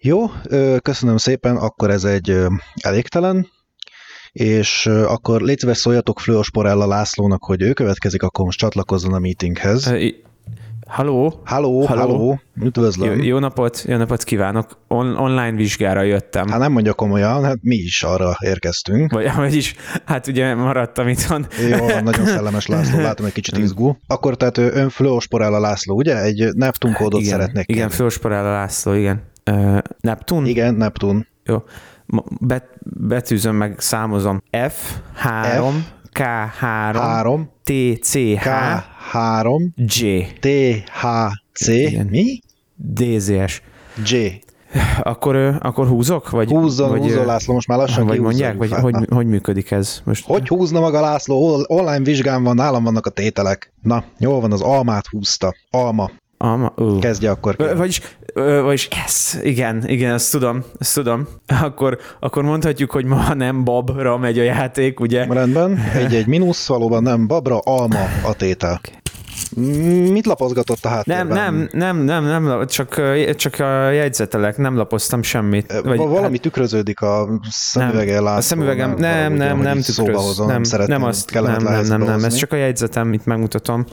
[0.00, 0.26] Jó,
[0.82, 2.36] köszönöm szépen, akkor ez egy
[2.80, 3.48] elégtelen,
[4.32, 9.92] és akkor légy szíves szóljatok Flőosporella Lászlónak, hogy ő következik, akkor most csatlakozzon a meetinghez.
[10.86, 11.40] Halló?
[11.44, 13.16] Halló, halló, üdvözlöm.
[13.16, 14.78] Jó, jó napot, jó napot kívánok.
[14.88, 16.48] On, online vizsgára jöttem.
[16.48, 19.12] Hát nem mondja komolyan, hát mi is arra érkeztünk.
[19.12, 19.74] Vagy, vagyis,
[20.04, 21.46] hát ugye maradtam itthon.
[21.70, 23.96] Jó, nagyon szellemes László, látom egy kicsit izgú.
[24.06, 26.22] Akkor tehát ön Flósporella László, ugye?
[26.22, 29.22] Egy Neptun kódot igen, szeretnék Igen, Flósporella László, igen.
[29.50, 30.46] Uh, Neptun?
[30.46, 31.26] Igen, Neptun.
[31.44, 31.62] Jó.
[32.40, 34.42] Bet, betűzöm meg, számozom.
[34.52, 34.94] F3, F,
[36.12, 38.48] K3, 3, TCH,
[39.12, 40.26] K3, G.
[40.40, 42.06] THC, Igen.
[42.06, 42.40] mi?
[42.76, 43.62] DZS.
[44.10, 44.40] G.
[45.02, 46.30] Akkor, akkor húzok?
[46.30, 50.00] Vagy, Húzzon, vagy, húzzon László, most már lassan Vagy mondják, vagy hogy, hogy működik ez?
[50.04, 50.26] Most...
[50.26, 51.64] Hogy húzna maga László?
[51.66, 53.72] Online vizsgám van, nálam vannak a tételek.
[53.82, 55.54] Na, jól van, az almát húzta.
[55.70, 56.10] Alma.
[56.38, 56.72] Alma?
[56.76, 56.98] Uh.
[56.98, 57.56] Kezdje akkor.
[57.76, 58.00] Vagyis,
[58.62, 61.28] vagyis ez, igen, igen, ezt tudom, ezt tudom.
[61.62, 65.24] Akkor, akkor mondhatjuk, hogy ma nem babra megy a játék, ugye?
[65.24, 68.80] Rendben, egy-egy mínusz, valóban nem babra, alma a tétel.
[68.84, 68.96] Okay.
[70.10, 71.26] Mit lapozgatott a háttérben?
[71.26, 73.00] Nem, nem, nem, nem, nem csak,
[73.36, 75.80] csak a jegyzetelek, nem lapoztam semmit.
[75.84, 80.24] Vagy, valami hát, tükröződik a szemüvegen A szemüvegem, nem, nem, nem tükröz.
[80.24, 83.84] Hozom, nem, nem, nem, azt, nem, nem, nem, nem, ez csak a jegyzetem, itt megmutatom.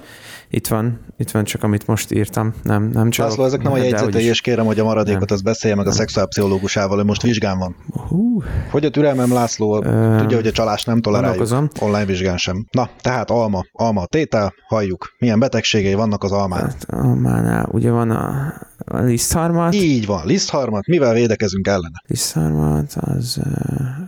[0.49, 2.53] Itt van, itt van csak, amit most írtam.
[2.63, 3.25] Nem, nem csak.
[3.27, 6.97] László, ezek nem a jegyzetei, és kérem, hogy a maradékot az beszélje meg a szexuálpszichológusával,
[6.97, 7.75] hogy most vizsgán van.
[8.07, 8.43] Hú.
[8.71, 11.69] Hogy a türelmem, László, uh, tudja, hogy a csalás nem toleráljuk.
[11.79, 12.65] Online vizsgán sem.
[12.71, 15.15] Na, tehát alma, alma tétel, halljuk.
[15.19, 16.61] Milyen betegségei vannak az almán?
[16.61, 19.73] Hát, almánál ugye van a, a lisztharmat.
[19.73, 20.87] Így van, lisztharmat.
[20.87, 22.01] Mivel védekezünk ellene?
[22.07, 23.41] Lisztharmat, az,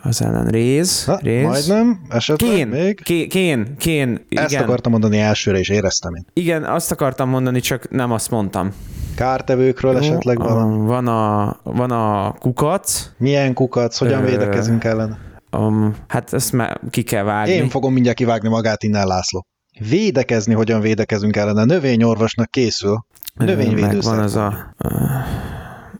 [0.01, 1.03] az ellen réz.
[1.07, 1.45] Na, réz.
[1.45, 3.01] Majdnem, esetleg kén, még.
[3.03, 4.25] Kén, kén, kén.
[4.29, 4.63] Ezt igen.
[4.63, 6.25] akartam mondani elsőre, és éreztem én.
[6.33, 8.73] Igen, azt akartam mondani, csak nem azt mondtam.
[9.15, 10.85] Kártevőkről Jó, esetleg van?
[10.85, 13.09] Van a, van a kukac.
[13.17, 13.97] Milyen kukac?
[13.97, 15.17] Hogyan védekezünk ellen?
[15.51, 17.53] Um, hát ezt már ki kell vágni.
[17.53, 19.45] Én fogom mindjárt kivágni magát innen, László.
[19.89, 21.63] Védekezni, hogyan védekezünk ellene?
[21.63, 23.05] Növényorvosnak készül.
[23.33, 24.15] Növényvédőszer.
[24.15, 24.73] Van az a...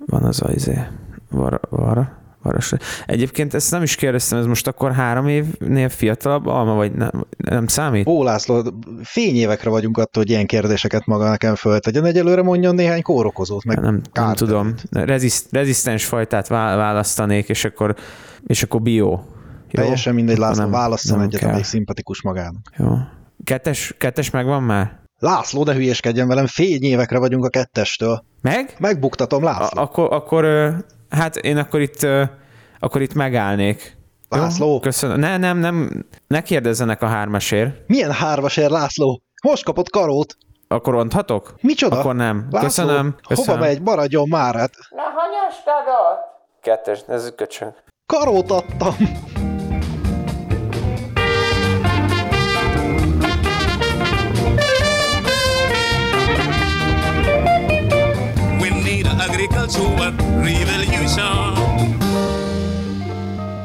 [0.06, 0.80] Van az a izé...
[1.30, 2.78] Var, var, Varasra.
[3.06, 7.68] Egyébként ezt nem is kérdeztem, ez most akkor három évnél fiatalabb alma, vagy nem, nem
[7.68, 8.08] számít?
[8.08, 8.64] Ó, László,
[9.04, 12.06] fényévekre vagyunk attól, hogy ilyen kérdéseket maga nekem föltegyen.
[12.06, 14.74] Egyelőre mondjon néhány kórokozót, meg Nem, nem tudom.
[14.92, 17.96] Reziszt, rezisztens fajtát választanék, és akkor,
[18.46, 19.20] és akkor bio.
[19.70, 19.82] Jó?
[19.82, 22.72] Teljesen mindegy, László, válasszon egyet, amelyik szimpatikus magának.
[22.78, 22.96] Jó.
[23.44, 25.00] Kettes, kettes megvan már?
[25.20, 28.24] László, de hülyeskedjen velem, évekre vagyunk a kettestől.
[28.42, 28.76] Meg?
[28.80, 29.80] Megbuktatom, László.
[29.80, 30.46] A- akkor, akkor
[31.10, 32.08] Hát én akkor itt,
[32.80, 33.98] akkor itt megállnék.
[34.30, 34.68] László?
[34.68, 34.80] Jó?
[34.80, 35.20] Köszönöm.
[35.20, 37.88] Ne, nem, nem, ne kérdezzenek a hármasért.
[37.88, 39.22] Milyen hármasért, László?
[39.44, 40.38] Most kapott karót.
[40.68, 41.56] Akkor onthatok?
[41.62, 42.00] Micsoda?
[42.00, 42.48] Akkor nem.
[42.50, 43.50] László, köszönöm, köszönöm.
[43.52, 43.82] Hova megy?
[43.82, 44.72] Maradjon már, hát.
[44.90, 46.20] Na, hanyastadott?
[46.62, 47.74] Kettes, ez köcsög.
[48.06, 48.96] Karót adtam.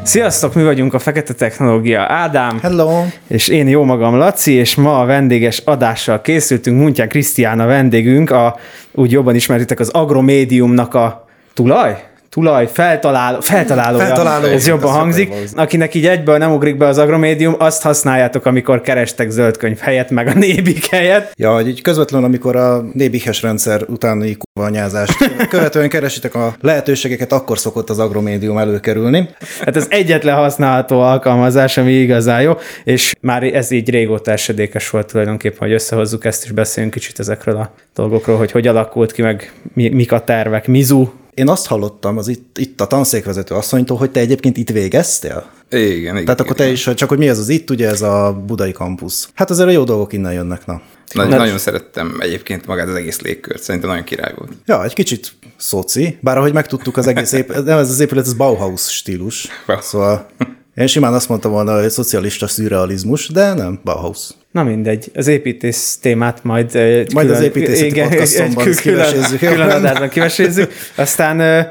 [0.02, 2.58] Sziasztok, mi vagyunk a Fekete Technológia Ádám.
[2.62, 3.04] Hello.
[3.26, 6.78] És én jó magam Laci, és ma a vendéges adással készültünk.
[6.78, 8.58] Muntján Krisztián a vendégünk, a,
[8.92, 12.11] úgy jobban ismeritek az Agromédiumnak a tulaj?
[12.32, 15.32] Tulaj, feltaláló, feltalálója, feltaláló, ez jobban hangzik.
[15.54, 20.26] Akinek így egyből nem ugrik be az agromédium, azt használjátok, amikor kerestek zöldkönyv helyett, meg
[20.26, 21.32] a nébik helyett.
[21.36, 27.58] Ja, hogy így közvetlenül, amikor a nébihes rendszer utáni kuvanyázást követően keresitek a lehetőségeket, akkor
[27.58, 29.28] szokott az agromédium előkerülni.
[29.60, 32.52] Hát ez egyetlen használható alkalmazás, ami igazán jó,
[32.84, 37.56] és már ez így régóta esedékes volt tulajdonképpen, hogy összehozzuk ezt, és beszéljünk kicsit ezekről
[37.56, 40.66] a dolgokról, hogy hogy alakult ki, meg mi, mik a tervek.
[40.66, 45.50] Mizu én azt hallottam az itt, itt a tanszékvezető asszonytól, hogy te egyébként itt végeztél?
[45.70, 46.24] Igen, igen.
[46.24, 49.28] Tehát akkor te is, csak hogy mi az az itt, ugye ez a budai kampusz.
[49.34, 50.80] Hát azért a jó dolgok innen jönnek, na.
[51.12, 51.40] Nagy, Mert...
[51.40, 54.52] Nagyon szerettem egyébként magát az egész légkört, szerintem nagyon király volt.
[54.66, 58.34] Ja, egy kicsit szoci, bár ahogy megtudtuk, az egész ép, nem ez az épület, ez
[58.34, 59.48] Bauhaus stílus.
[59.80, 60.26] Szóval
[60.74, 64.28] én simán azt mondtam volna, hogy szocialista szürrealizmus, de nem, Bauhaus.
[64.50, 66.74] Na mindegy, az építész témát majd...
[66.74, 69.38] Majd külön, az építészeti igen, podcastomban külön, kivesézzük.
[69.38, 70.72] Külön adásban kivesézzük.
[70.96, 71.66] Aztán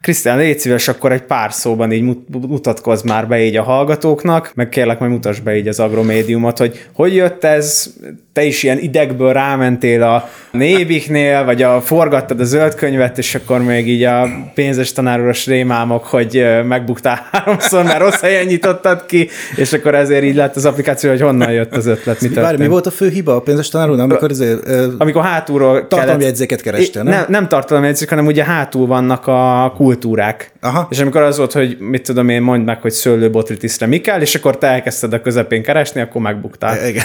[0.00, 4.68] Krisztián, légy szíves, akkor egy pár szóban így mutatkozz már be így a hallgatóknak, meg
[4.68, 7.94] kérlek, majd mutass be így az agromédiumot, hogy hogy jött ez,
[8.32, 13.62] te is ilyen idegből rámentél a, Nébiknél, vagy a forgattad a zöld könyvet, és akkor
[13.62, 19.72] még így a pénzes tanároros rémámok, hogy megbuktál háromszor, mert rossz helyen nyitottad ki, és
[19.72, 22.86] akkor ezért így lett az applikáció, hogy honnan jött az ötlet, mi Várj, mi volt
[22.86, 27.12] a fő hiba a pénzes tanáron, amikor azért, ö, Amikor hátulról tartalomjegyzéket kerestél, nem?
[27.12, 27.24] nem?
[27.28, 30.50] Nem tartalomjegyzék, hanem ugye hátul vannak a kultúrák.
[30.60, 30.86] Aha.
[30.90, 34.34] És amikor az volt, hogy mit tudom én, mondd meg, hogy szőlőbotritisre mi kell, és
[34.34, 36.88] akkor te elkezdted a közepén keresni, akkor megbuktál.
[36.88, 37.04] Igen.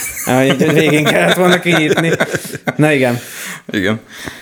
[0.74, 2.12] Végén kellett volna kinyitni.
[2.76, 3.18] Na igen.
[3.72, 4.00] Igen.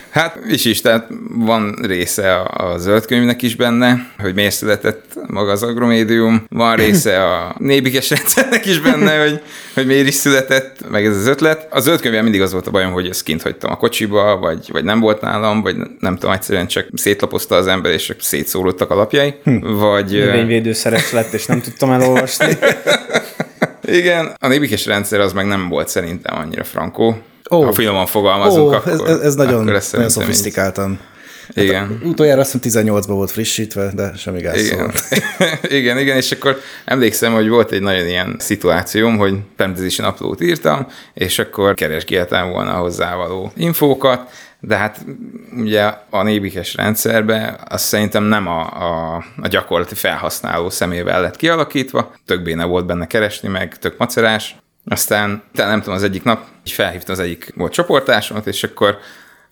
[0.09, 5.03] Hát is is, tehát van része a, a zöld könyvnek is benne, hogy miért született
[5.27, 9.41] maga az agromédium, van része a nébikes rendszernek is benne, hogy,
[9.74, 11.68] hogy miért is született, meg ez az ötlet.
[11.69, 14.69] A zöld könyvben mindig az volt a bajom, hogy ezt kint hagytam a kocsiba, vagy,
[14.71, 18.91] vagy nem volt nálam, vagy nem tudom, egyszerűen csak szétlapozta az ember, és csak szétszórodtak
[18.91, 20.12] a lapjai, vagy...
[20.12, 22.57] Növényvédőszeres lett, és nem tudtam elolvasni.
[23.81, 27.21] Igen, a nébikes rendszer az meg nem volt szerintem annyira frankó.
[27.51, 27.63] Ó.
[27.63, 30.99] Ha finoman fogalmazunk, Ó, akkor, ez, ez, ez nagyon, akkor ez nagyon szofisztikáltan.
[31.53, 31.99] Igen.
[32.03, 34.65] Utoljára azt hiszem 18-ban volt frissítve, de semmi gáz.
[34.65, 34.77] Igen.
[34.77, 34.94] Szóval.
[35.79, 40.88] igen, igen, és akkor emlékszem, hogy volt egy nagyon ilyen szituációm, hogy Penetration upload írtam,
[41.13, 44.29] és akkor keresgéltem volna hozzávaló infókat,
[44.59, 45.05] de hát
[45.57, 52.13] ugye a nébikes rendszerbe az szerintem nem a, a, a gyakorlati felhasználó szemével lett kialakítva,
[52.25, 54.55] tök béne volt benne keresni, meg tök macerás.
[54.88, 58.98] Aztán, nem tudom, az egyik nap így felhívtam az egyik volt csoportársamat, és akkor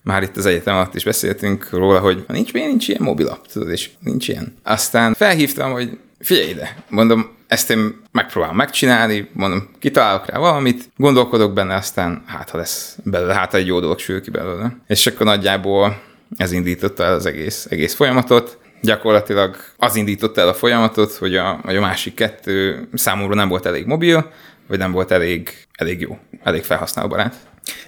[0.02, 3.70] már itt az egyetem alatt is beszéltünk róla, hogy nincs, miért nincs ilyen mobilapp, tudod,
[3.70, 4.56] és nincs ilyen.
[4.64, 11.54] Aztán felhívtam, hogy figyelj ide, mondom, ezt én megpróbálom megcsinálni, mondom, kitalálok rá valamit, gondolkodok
[11.54, 14.78] benne, aztán hát ha lesz belőle, hát egy jó dolog sül ki belőle.
[14.88, 16.02] És akkor nagyjából
[16.38, 18.58] ez indította el az egész, egész folyamatot.
[18.81, 23.86] Gyakorlatilag az indította el a folyamatot, hogy a, a másik kettő számomra nem volt elég
[23.86, 24.31] mobil,
[24.68, 27.36] vagy nem volt elég, elég jó, elég felhasználóbarát.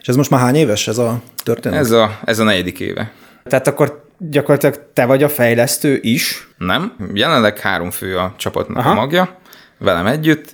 [0.01, 1.79] És ez most már hány éves ez a történet?
[1.79, 3.11] Ez a, ez a negyedik éve.
[3.43, 6.47] Tehát akkor gyakorlatilag te vagy a fejlesztő is.
[6.57, 8.89] Nem, jelenleg három fő a csapatnak Aha.
[8.89, 9.37] a magja,
[9.77, 10.53] velem együtt,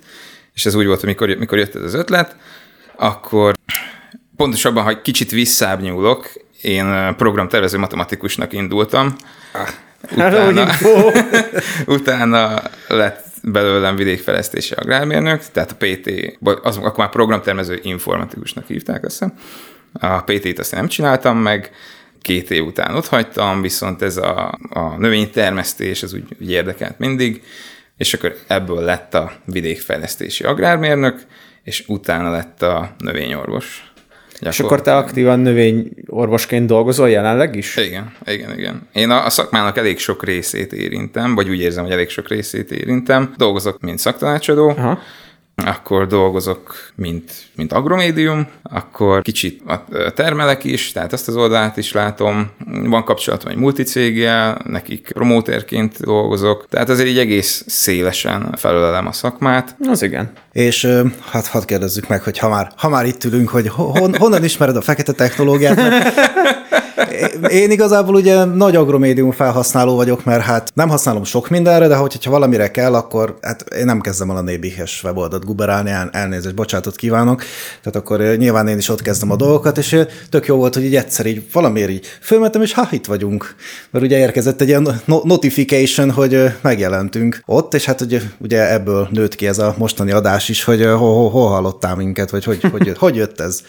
[0.54, 2.36] és ez úgy volt, hogy mikor, mikor jött ez az ötlet,
[2.96, 3.54] akkor
[4.36, 6.32] pontosabban, ha kicsit visszább nyúlok,
[6.62, 9.16] én programtervező matematikusnak indultam,
[10.10, 10.72] Hello, utána,
[11.96, 19.20] utána lett belőlem vidékfejlesztési agrármérnök, tehát a PT, az, akkor már programtervező informatikusnak hívták, azt
[19.20, 19.38] hiszem.
[19.94, 21.72] A PT-t azt nem csináltam meg,
[22.22, 27.44] két év után ott hagytam, viszont ez a, a növénytermesztés, az úgy, úgy érdekelt mindig,
[27.98, 31.22] és akkor ebből lett a vidékfejlesztési agrármérnök,
[31.64, 33.93] és utána lett a növényorvos.
[34.50, 37.76] És akkor te aktívan növényorvosként dolgozol jelenleg is?
[37.78, 38.88] Igen, igen, igen.
[38.94, 42.72] Én a, a szakmának elég sok részét érintem, vagy úgy érzem, hogy elég sok részét
[42.72, 43.34] érintem.
[43.38, 45.00] Dolgozok, mint szaktanácsadó, Aha.
[45.56, 49.62] Akkor dolgozok, mint, mint agromédium, akkor kicsit
[50.16, 52.50] termelek is, tehát ezt az oldalát is látom.
[52.84, 59.76] Van kapcsolatom egy multicéggel, nekik promóterként dolgozok, tehát azért így egész szélesen felölelem a szakmát.
[59.88, 60.32] Az igen.
[60.52, 60.88] És
[61.30, 64.76] hát hadd kérdezzük meg, hogy ha már, ha már itt ülünk, hogy hon, honnan ismered
[64.76, 65.76] a fekete technológiát?
[65.76, 66.14] Mert
[67.50, 72.32] én igazából ugye nagy agromédium felhasználó vagyok, mert hát nem használom sok mindenre, de hogyha
[72.32, 76.96] valamire kell, akkor hát én nem kezdem el a nébihes weboldalt guberálni, el, elnézést, bocsátot
[76.96, 77.44] kívánok,
[77.82, 80.74] tehát akkor ö, nyilván én is ott kezdem a dolgokat, és ö, tök jó volt,
[80.74, 83.56] hogy így egyszer így valamiért így fölmentem, és ha itt vagyunk,
[83.92, 88.72] mert ugye érkezett egy ilyen no- notification, hogy ö, megjelentünk ott, és hát ugye, ugye
[88.72, 92.44] ebből nőtt ki ez a mostani adás is, hogy hol, hol, hol hallottál minket, vagy
[92.44, 93.62] hogy, hogy, jött, hogy jött ez.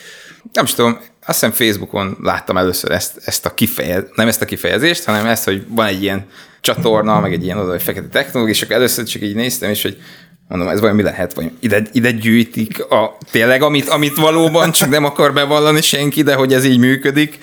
[0.52, 0.92] Nem is tudom,
[1.26, 5.44] azt hiszem Facebookon láttam először ezt, ezt a kifejez, nem ezt a kifejezést, hanem ezt,
[5.44, 6.26] hogy van egy ilyen
[6.60, 9.82] csatorna, meg egy ilyen oda, hogy fekete technológia, és akkor először csak így néztem, és
[9.82, 9.96] hogy
[10.48, 14.88] mondom, ez vajon mi lehet, vagy ide, ide gyűjtik a, tényleg, amit, amit valóban csak
[14.88, 17.38] nem akar bevallani senki, de hogy ez így működik.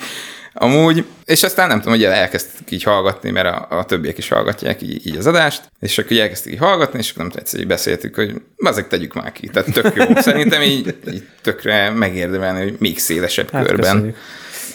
[0.54, 4.82] Amúgy, és aztán nem tudom, hogy elkezdtük így hallgatni, mert a, a többiek is hallgatják
[4.82, 7.66] így, így az adást, és akkor így elkezdtük így hallgatni, és akkor nem tudom, így
[7.66, 9.48] beszéltük, hogy ezek tegyük már ki.
[9.48, 10.04] Tehát tök jó.
[10.20, 14.16] Szerintem így, így tökre megérdemelni, hogy még szélesebb Hát körben, köszönjük.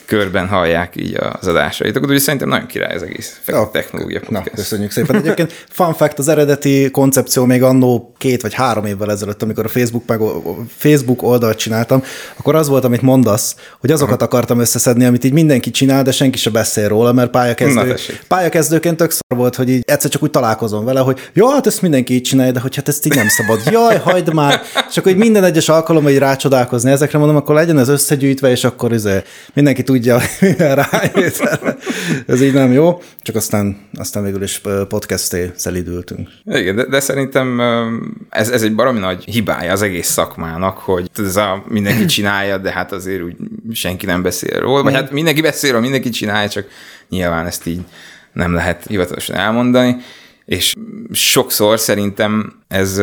[0.07, 2.09] Körben hallják így az adásaitokat.
[2.09, 4.55] Úgyhogy szerintem nagyon király az egész Ja, technológia Na, podcast.
[4.55, 5.15] köszönjük szépen.
[5.15, 9.67] Egyébként fun fact, az eredeti koncepció még annó két vagy három évvel ezelőtt, amikor a
[9.67, 10.19] Facebook, meg,
[10.77, 12.03] Facebook oldalt csináltam,
[12.37, 16.37] akkor az volt, amit mondasz, hogy azokat akartam összeszedni, amit így mindenki csinál, de senki
[16.37, 17.95] se beszél róla, mert Na, pályakezdő,
[18.27, 21.81] pályakezdőként tök szar volt, hogy így egyszer csak úgy találkozom vele, hogy jó, hát ezt
[21.81, 23.61] mindenki így csinálja, de hogy hát ezt így nem szabad.
[23.71, 24.61] Jaj, hagyd már.
[24.89, 28.63] És akkor így minden egyes alkalommal így rácsodálkozni ezekre, mondom, akkor legyen ez összegyűjtve, és
[28.63, 29.21] akkor izé,
[29.53, 31.59] mindenki tudja, tudja, mivel rájött.
[32.27, 36.29] Ez így nem jó, csak aztán, aztán végül is podcasté szelidültünk.
[36.45, 37.59] Igen, de, de szerintem
[38.29, 42.71] ez, ez egy baromi nagy hibája az egész szakmának, hogy ez a mindenki csinálja, de
[42.71, 43.35] hát azért úgy
[43.73, 46.67] senki nem beszél róla, vagy hát mindenki beszél róla, mindenki csinálja, csak
[47.09, 47.81] nyilván ezt így
[48.33, 49.95] nem lehet hivatalosan elmondani,
[50.45, 50.73] és
[51.11, 52.97] sokszor szerintem ez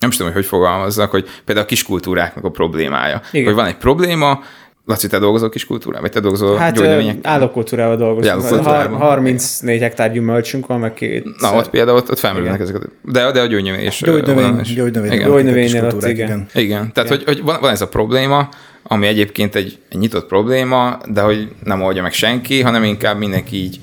[0.00, 3.20] nem is tudom, hogy hogy fogalmazzak, hogy például a kiskultúráknak a problémája.
[3.32, 3.46] Igen.
[3.46, 4.42] Hogy van egy probléma,
[4.90, 6.02] Laci, te dolgozol kiskultúrában?
[6.02, 7.32] Vagy te dolgozol hát, gyógynövényekkel?
[7.32, 8.30] állókultúrában dolgozom.
[8.30, 8.98] Állókultúrában.
[8.98, 11.26] 34 hektár gyümölcsünk van, meg két...
[11.40, 12.76] Na, ott például ott, ott felmerülnek ezek.
[13.02, 14.00] De, de a gyógynövény és...
[14.00, 15.28] Gyógynövény, gyógynövény, igen.
[15.28, 16.28] gyógynövénynél ott, igen.
[16.28, 16.46] igen.
[16.54, 17.24] Igen, tehát igen.
[17.24, 18.48] Hogy, hogy van, van ez a probléma,
[18.82, 23.56] ami egyébként egy, egy nyitott probléma, de hogy nem oldja meg senki, hanem inkább mindenki
[23.56, 23.80] így,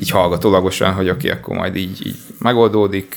[0.00, 3.16] így hallgatólagosan, hogy oké, okay, akkor majd így, így megoldódik,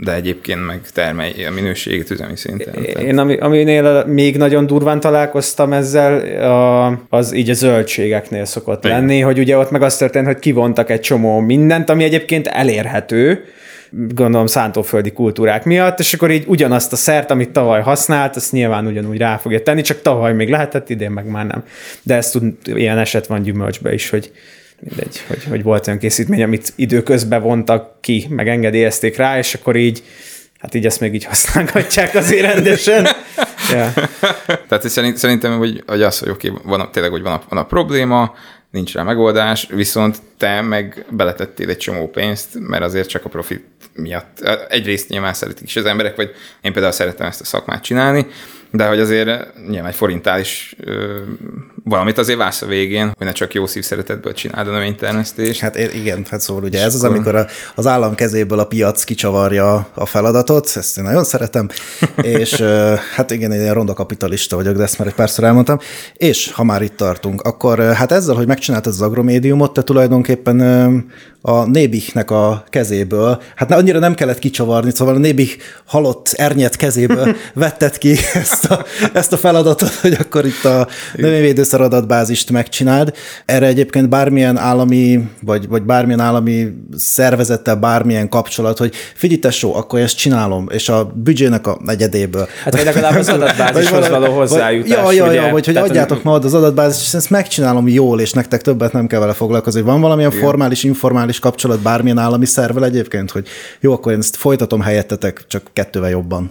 [0.00, 2.84] de egyébként meg termelj a minőségét üzemi szinten.
[2.84, 8.98] Én ami, aminél még nagyon durván találkoztam ezzel, a, az így a zöldségeknél szokott Igen.
[8.98, 13.44] lenni, hogy ugye ott meg az történt, hogy kivontak egy csomó mindent, ami egyébként elérhető,
[13.90, 18.86] gondolom szántóföldi kultúrák miatt, és akkor így ugyanazt a szert, amit tavaly használt, azt nyilván
[18.86, 21.64] ugyanúgy rá fogja tenni, csak tavaly még lehetett, idén meg már nem.
[22.02, 24.32] De ezt tud, ilyen eset van gyümölcsbe is, hogy
[24.88, 29.76] mindegy, hogy, hogy volt olyan készítmény, amit időközben vontak ki, meg engedélyezték rá, és akkor
[29.76, 30.02] így,
[30.58, 33.04] hát így ezt még így használhatják azért rendesen.
[33.72, 33.92] ja.
[34.68, 37.66] Tehát szerintem, hogy, hogy az, hogy oké, okay, van, tényleg, hogy van a, van a
[37.66, 38.34] probléma,
[38.70, 43.64] nincs rá megoldás, viszont te meg beletettél egy csomó pénzt, mert azért csak a profit
[43.94, 44.40] miatt.
[44.68, 48.26] Egyrészt nyilván szeretik is az emberek, vagy én például szeretem ezt a szakmát csinálni,
[48.70, 51.22] de hogy azért nyilván egy forintál is ö,
[51.84, 55.60] valamit azért válsz a végén, hogy ne csak jó szívszeretetből csináld a növénytermesztést.
[55.60, 60.06] Hát igen, hát szóval ugye ez az, amikor az állam kezéből a piac kicsavarja a
[60.06, 61.68] feladatot, ezt én nagyon szeretem,
[62.22, 62.60] és
[63.14, 65.78] hát igen, én ilyen ronda kapitalista vagyok, de ezt már egy párszor elmondtam,
[66.14, 70.60] és ha már itt tartunk, akkor hát ezzel, hogy megcsináltad az agromédiumot, te tulajdonképpen
[71.44, 77.36] a Nébiknek a kezéből, hát annyira nem kellett kicsavarni, szóval a Nébik halott ernyet kezéből
[77.54, 80.88] vetted ki ezt a, ezt a feladatot, hogy akkor itt a
[81.72, 83.12] növényvédőszer adatbázist megcsináld.
[83.46, 90.00] Erre egyébként bármilyen állami, vagy, vagy bármilyen állami szervezettel bármilyen kapcsolat, hogy figyelj tesó, akkor
[90.00, 92.48] ezt csinálom, és a büdzsének a negyedéből.
[92.64, 95.02] Hát vagy legalább az adatbázishoz való hozzájutás.
[95.02, 98.32] Vagy, ja, ja, ja, vagy hogy adjátok ma az adatbázist, és ezt megcsinálom jól, és
[98.32, 99.80] nektek többet nem kell vele foglalkozni.
[99.80, 100.42] Van valamilyen Igen.
[100.42, 103.46] formális, informális kapcsolat bármilyen állami szervel egyébként, hogy
[103.80, 106.50] jó, akkor én ezt folytatom helyettetek, csak kettővel jobban.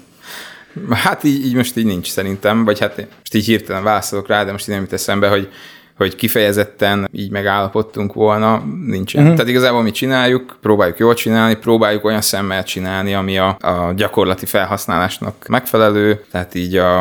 [0.92, 4.51] Hát így, így most így nincs szerintem, vagy hát most így hirtelen válaszolok rá, de
[4.51, 5.50] most így nem jut eszembe, hogy,
[5.98, 9.22] hogy kifejezetten így megállapodtunk volna, nincsen.
[9.22, 9.36] Uh-huh.
[9.36, 14.46] Tehát igazából mi csináljuk, próbáljuk jól csinálni, próbáljuk olyan szemmel csinálni, ami a, a gyakorlati
[14.46, 17.00] felhasználásnak megfelelő, tehát így a,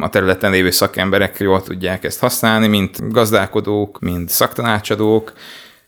[0.00, 5.32] a területen lévő szakemberek jól tudják ezt használni, mint gazdálkodók, mint szaktanácsadók,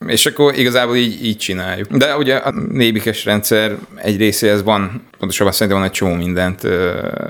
[0.07, 1.91] és akkor igazából így, így csináljuk.
[1.91, 6.61] De ugye a nébikes rendszer egy részéhez van, pontosabban szerintem van egy csomó mindent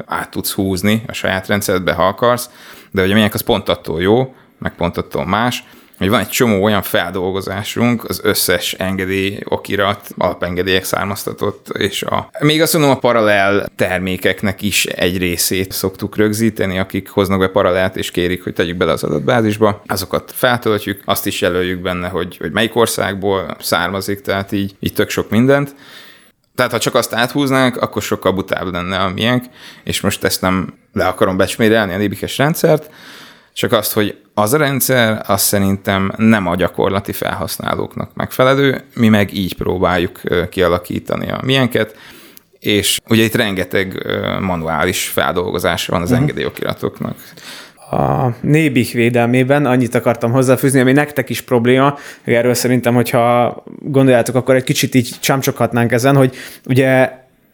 [0.06, 2.50] át tudsz húzni a saját rendszeredbe, ha akarsz,
[2.92, 5.63] de ugye milyenek az pont attól jó, meg pont attól más,
[5.97, 12.62] hogy van egy csomó olyan feldolgozásunk, az összes engedély, okirat, alapengedélyek származtatott, és a, még
[12.62, 18.12] azt mondom, a paralel termékeknek is egy részét szoktuk rögzíteni, akik hoznak be paralelt, és
[18.12, 22.75] kérik, hogy tegyük bele az adatbázisba, azokat feltöltjük, azt is jelöljük benne, hogy, hogy melyik
[22.75, 25.75] országból származik, tehát így, így tök sok mindent.
[26.55, 29.43] Tehát ha csak azt áthúznánk, akkor sokkal butább lenne a miénk,
[29.83, 32.89] és most ezt nem le akarom becsmérelni a nébikes rendszert,
[33.53, 39.33] csak azt, hogy az a rendszer, az szerintem nem a gyakorlati felhasználóknak megfelelő, mi meg
[39.33, 41.98] így próbáljuk kialakítani a miénket,
[42.60, 44.07] és ugye itt rengeteg
[44.41, 46.22] manuális feldolgozás van az uh-huh.
[46.22, 47.15] engedélyokiratoknak
[47.93, 54.55] a nébik védelmében annyit akartam hozzáfűzni, ami nektek is probléma, erről szerintem, hogyha gondoljátok, akkor
[54.55, 57.12] egy kicsit így csámcsoghatnánk ezen, hogy ugye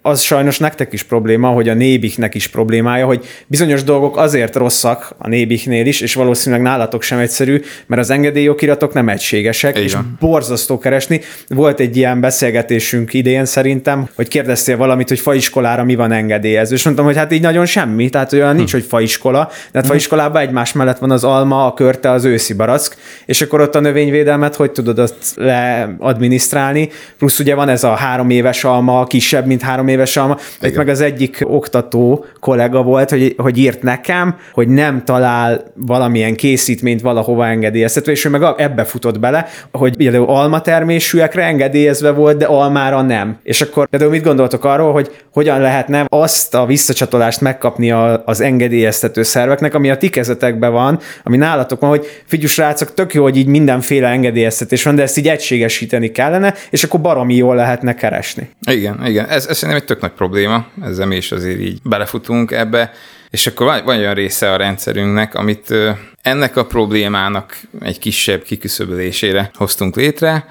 [0.10, 5.16] az sajnos nektek is probléma, hogy a nébiknek is problémája, hogy bizonyos dolgok azért rosszak
[5.18, 9.84] a nébiknél is, és valószínűleg nálatok sem egyszerű, mert az engedélyokiratok nem egységesek, Igen.
[9.84, 11.22] és borzasztó keresni.
[11.48, 16.84] Volt egy ilyen beszélgetésünk idén szerintem, hogy kérdeztél valamit, hogy faiskolára mi van engedélyező, és
[16.84, 18.58] mondtam, hogy hát így nagyon semmi, tehát olyan hm.
[18.58, 19.90] nincs, hogy faiskola, de hát hm.
[19.90, 23.80] faiskolában egymás mellett van az alma, a körte, az őszi barack, és akkor ott a
[23.80, 29.62] növényvédelmet hogy tudod azt leadminisztrálni, plusz ugye van ez a három éves alma, kisebb, mint
[29.62, 30.38] három éves éves alma.
[30.62, 36.36] Itt meg az egyik oktató kollega volt, hogy, hogy írt nekem, hogy nem talál valamilyen
[36.36, 42.46] készítményt valahova engedélyeztetve, és ő meg ebbe futott bele, hogy például almatermésűekre engedélyezve volt, de
[42.46, 43.38] almára nem.
[43.44, 48.42] És akkor például mit gondoltok arról, hogy hogyan lehetne azt a visszacsatolást megkapni a, az
[48.42, 53.24] engedélyeztető szerveknek, ami a ti kezetekben van, ami nálatok van, hogy figyelj, srácok, tök jó,
[53.24, 57.96] hogy így mindenféle engedélyeztetés van, de ezt így egységesíteni kellene, és akkor baromi jól lehetne
[57.96, 58.50] keresni.
[58.68, 59.26] Igen, igen.
[59.26, 62.92] Ez, ez szerintem egy tök nagy probléma, ezzel mi is azért így belefutunk ebbe,
[63.30, 65.74] és akkor van, van olyan része a rendszerünknek, amit
[66.22, 70.48] ennek a problémának egy kisebb kiküszöbölésére hoztunk létre,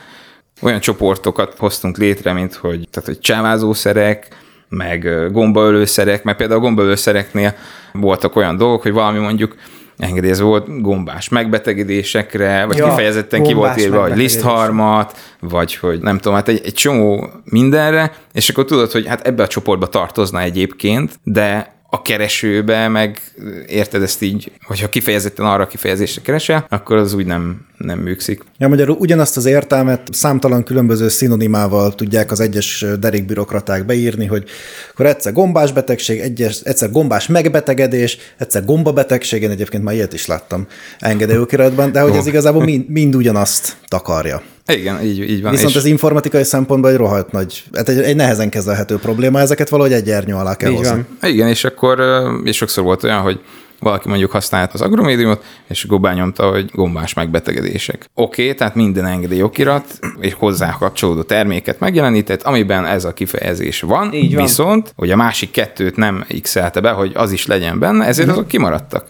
[0.61, 4.29] olyan csoportokat hoztunk létre, mint hogy, tehát, hogy csávázószerek,
[4.69, 7.55] meg gombaölőszerek, mert például a gombaölőszereknél
[7.93, 9.57] voltak olyan dolgok, hogy valami mondjuk
[9.99, 16.17] engedélyezve volt gombás megbetegedésekre, vagy ja, kifejezetten ki volt írva, hogy lisztharmat, vagy hogy nem
[16.17, 20.41] tudom, hát egy, egy csomó mindenre, és akkor tudod, hogy hát ebbe a csoportba tartozna
[20.41, 23.21] egyébként, de a keresőbe, meg
[23.67, 28.43] érted ezt így, hogyha kifejezetten arra a kifejezésre keresel, akkor az úgy nem, nem működik.
[28.59, 34.45] Ja, magyarul ugyanazt az értelmet számtalan különböző szinonimával tudják az egyes derékbürokraták beírni, hogy
[34.91, 40.27] akkor egyszer gombás betegség, egyes, egyszer gombás megbetegedés, egyszer gombabetegség, én egyébként már ilyet is
[40.27, 40.67] láttam
[40.99, 44.43] engedélyokiratban, de hogy ez igazából mind, mind ugyanazt takarja.
[44.69, 45.51] Igen, így, így van.
[45.51, 45.77] Viszont és...
[45.77, 50.11] az informatikai szempontból egy rohadt nagy, hát egy, egy nehezen kezelhető probléma, ezeket valahogy egy
[50.11, 51.05] ernyő alá kell így hozni.
[51.21, 51.31] Van.
[51.31, 52.03] Igen, és akkor
[52.45, 53.41] és sokszor volt olyan, hogy
[53.81, 58.11] valaki mondjuk használt az agromédiumot, és gombán nyomta, hogy gombás megbetegedések.
[58.15, 59.85] Oké, okay, tehát minden engedély okirat,
[60.21, 64.43] és hozzá kapcsolódó terméket megjelenített, amiben ez a kifejezés van, Így van.
[64.43, 68.49] viszont, hogy a másik kettőt nem x be, hogy az is legyen benne, ezért azok
[68.49, 69.07] kimaradtak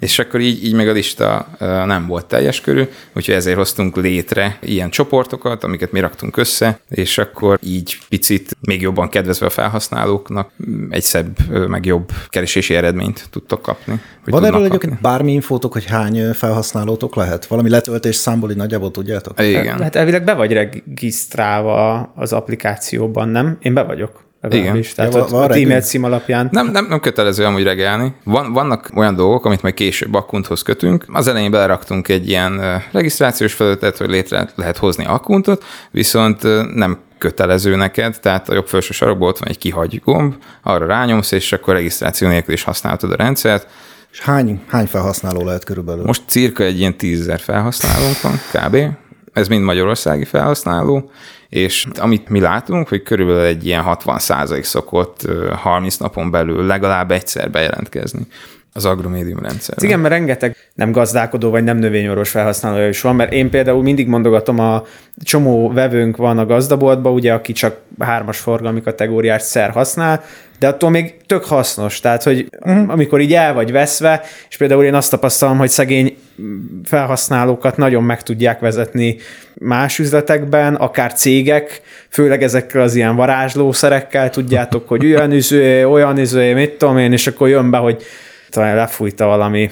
[0.00, 1.48] és akkor így, így meg a lista
[1.86, 7.18] nem volt teljes körű, úgyhogy ezért hoztunk létre ilyen csoportokat, amiket mi raktunk össze, és
[7.18, 10.50] akkor így picit még jobban kedvezve a felhasználóknak
[10.90, 11.36] egy szebb,
[11.68, 14.00] meg jobb keresési eredményt tudtok kapni.
[14.24, 17.46] Van erről egyébként bármi infótok, hogy hány felhasználótok lehet?
[17.46, 19.40] Valami letöltés számból így nagyjából tudjátok?
[19.40, 19.82] Igen.
[19.82, 23.58] Hát elvileg be vagy regisztrálva az applikációban, nem?
[23.62, 24.28] Én be vagyok.
[24.48, 24.84] Igen.
[24.94, 26.48] Tehát ja, van, a e-mail cím alapján.
[26.52, 28.14] Nem, nem, nem kötelező amúgy regelni.
[28.24, 31.04] Van, vannak olyan dolgok, amit majd később akkunthoz kötünk.
[31.12, 36.42] Az elején beleraktunk egy ilyen regisztrációs felületet, hogy létre lehet hozni akkuntot, viszont
[36.74, 41.32] nem kötelező neked, tehát a jobb felső sarokban ott van egy kihagy gomb, arra rányomsz,
[41.32, 43.66] és akkor regisztráció nélkül is használhatod a rendszert.
[44.12, 46.04] És hány, hány felhasználó lehet körülbelül?
[46.04, 48.76] Most cirka egy ilyen tízezer felhasználónk van, kb.
[49.32, 51.10] Ez mind magyarországi felhasználó,
[51.50, 54.18] és amit mi látunk, hogy körülbelül egy ilyen 60
[54.62, 58.26] szokott 30 napon belül legalább egyszer bejelentkezni
[58.72, 59.76] az agromédium rendszer.
[59.80, 64.06] Igen, mert rengeteg nem gazdálkodó vagy nem növényorvos felhasználója is van, mert én például mindig
[64.06, 64.84] mondogatom, a
[65.22, 70.24] csomó vevőnk van a gazdaboltban, ugye, aki csak hármas forgalmi kategóriás szer használ,
[70.58, 72.90] de attól még tök hasznos, tehát, hogy uh-huh.
[72.90, 76.16] amikor így el vagy veszve, és például én azt tapasztalom, hogy szegény
[76.84, 79.16] felhasználókat nagyon meg tudják vezetni
[79.54, 86.54] más üzletekben, akár cégek, főleg ezekkel az ilyen varázslószerekkel tudjátok, hogy olyan üző, olyan üző,
[86.54, 88.02] mit tudom én, és akkor jön be, hogy
[88.50, 89.70] talán lefújta valami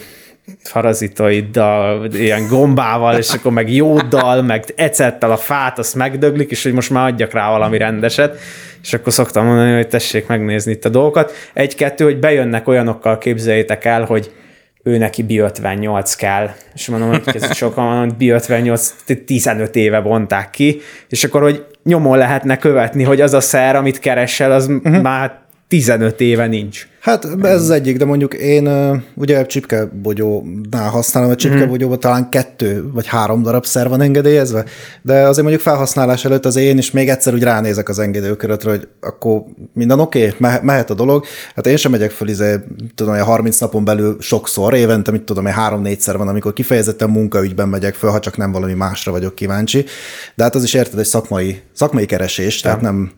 [0.73, 6.73] parazitoiddal, ilyen gombával, és akkor meg jóddal, meg ecettel a fát, azt megdöglik, és hogy
[6.73, 8.39] most már adjak rá valami rendeset,
[8.83, 11.33] és akkor szoktam mondani, hogy tessék megnézni itt a dolgokat.
[11.53, 14.33] Egy-kettő, hogy bejönnek olyanokkal, képzeljétek el, hogy
[14.83, 18.95] ő neki Bi 58 kell, és mondom, hogy ez sokan van, hogy Bi 58
[19.27, 23.99] 15 éve bonták ki, és akkor, hogy nyomon lehetne követni, hogy az a szer, amit
[23.99, 25.01] keresel, az uh-huh.
[25.01, 25.39] már
[25.69, 26.87] 15 éve nincs.
[27.09, 28.69] Hát ez az egyik, de mondjuk én
[29.15, 34.65] ugye csipkebogyónál használom, a csipkebogyóban talán kettő vagy három darab szer van engedélyezve,
[35.03, 38.89] de azért mondjuk felhasználás előtt az én is még egyszer úgy ránézek az engedélykörötre, hogy
[39.01, 39.43] akkor
[39.73, 41.25] minden oké, okay, mehet a dolog.
[41.55, 42.55] Hát én sem megyek föl, izé,
[42.95, 47.69] tudom, hogy 30 napon belül sokszor, évente, mit tudom, hogy három-négyszer van, amikor kifejezetten munkaügyben
[47.69, 49.85] megyek föl, ha csak nem valami másra vagyok kíváncsi.
[50.35, 53.13] De hát az is érted, egy szakmai, szakmai keresés, tehát nem...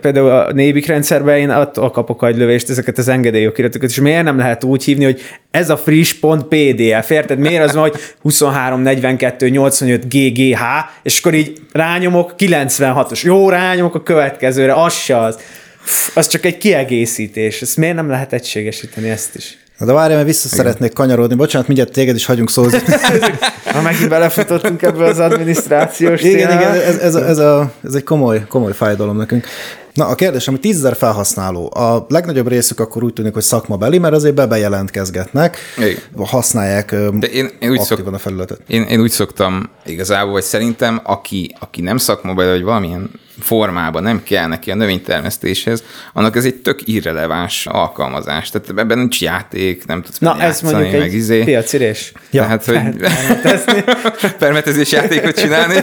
[0.00, 4.38] Például a Nébik rendszerben én attól kapok agylövést, ezeket ezeket az engedélyokiratokat, és miért nem
[4.38, 7.38] lehet úgy hívni, hogy ez a friss.pdf, érted?
[7.38, 10.60] Miért az van, hogy 23, 42, 85 GGH,
[11.02, 13.22] és akkor így rányomok 96-os.
[13.22, 15.38] Jó, rányomok a következőre, az se az.
[16.14, 17.62] Az csak egy kiegészítés.
[17.62, 19.58] Ezt miért nem lehet egységesíteni ezt is?
[19.78, 20.64] Na de várj, mert vissza igen.
[20.64, 21.34] szeretnék kanyarodni.
[21.34, 22.78] Bocsánat, mindjárt téged is hagyunk szózni.
[23.64, 28.04] Ha megint belefutottunk ebbe az adminisztrációs Igen, igen, ez, ez, a, ez, a, ez egy
[28.04, 29.46] komoly, komoly fájdalom nekünk.
[29.96, 34.14] Na a kérdés, hogy tízezer felhasználó, a legnagyobb részük akkor úgy tűnik, hogy szakmabeli, mert
[34.14, 36.26] azért bebejelentkezgetnek, Igen.
[36.26, 38.60] használják De én, én úgy szok, a felületet.
[38.66, 44.22] Én, én úgy szoktam igazából, vagy szerintem, aki, aki nem szakmabeli, vagy valamilyen formában nem
[44.22, 48.50] kell neki a növénytermesztéshez, annak ez egy tök irreleváns alkalmazás.
[48.50, 51.44] Tehát ebben nincs játék, nem tudsz Na, ez mondjuk meg egy izé.
[51.44, 52.12] piacirés.
[52.30, 52.78] Ja, Tehát, hogy
[54.38, 54.84] permetezni.
[54.96, 55.74] játékot csinálni,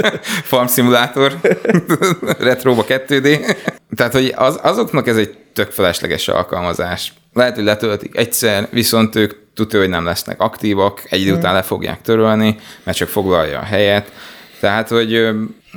[0.50, 1.40] farm szimulátor,
[2.38, 3.56] retróba 2D.
[3.96, 7.12] Tehát, hogy az, azoknak ez egy tök felesleges alkalmazás.
[7.32, 11.62] Lehet, hogy letöltik egyszer, viszont ők tudja, hogy nem lesznek aktívak, egy idő után le
[11.62, 14.12] fogják törölni, mert csak foglalja a helyet.
[14.60, 15.28] Tehát, hogy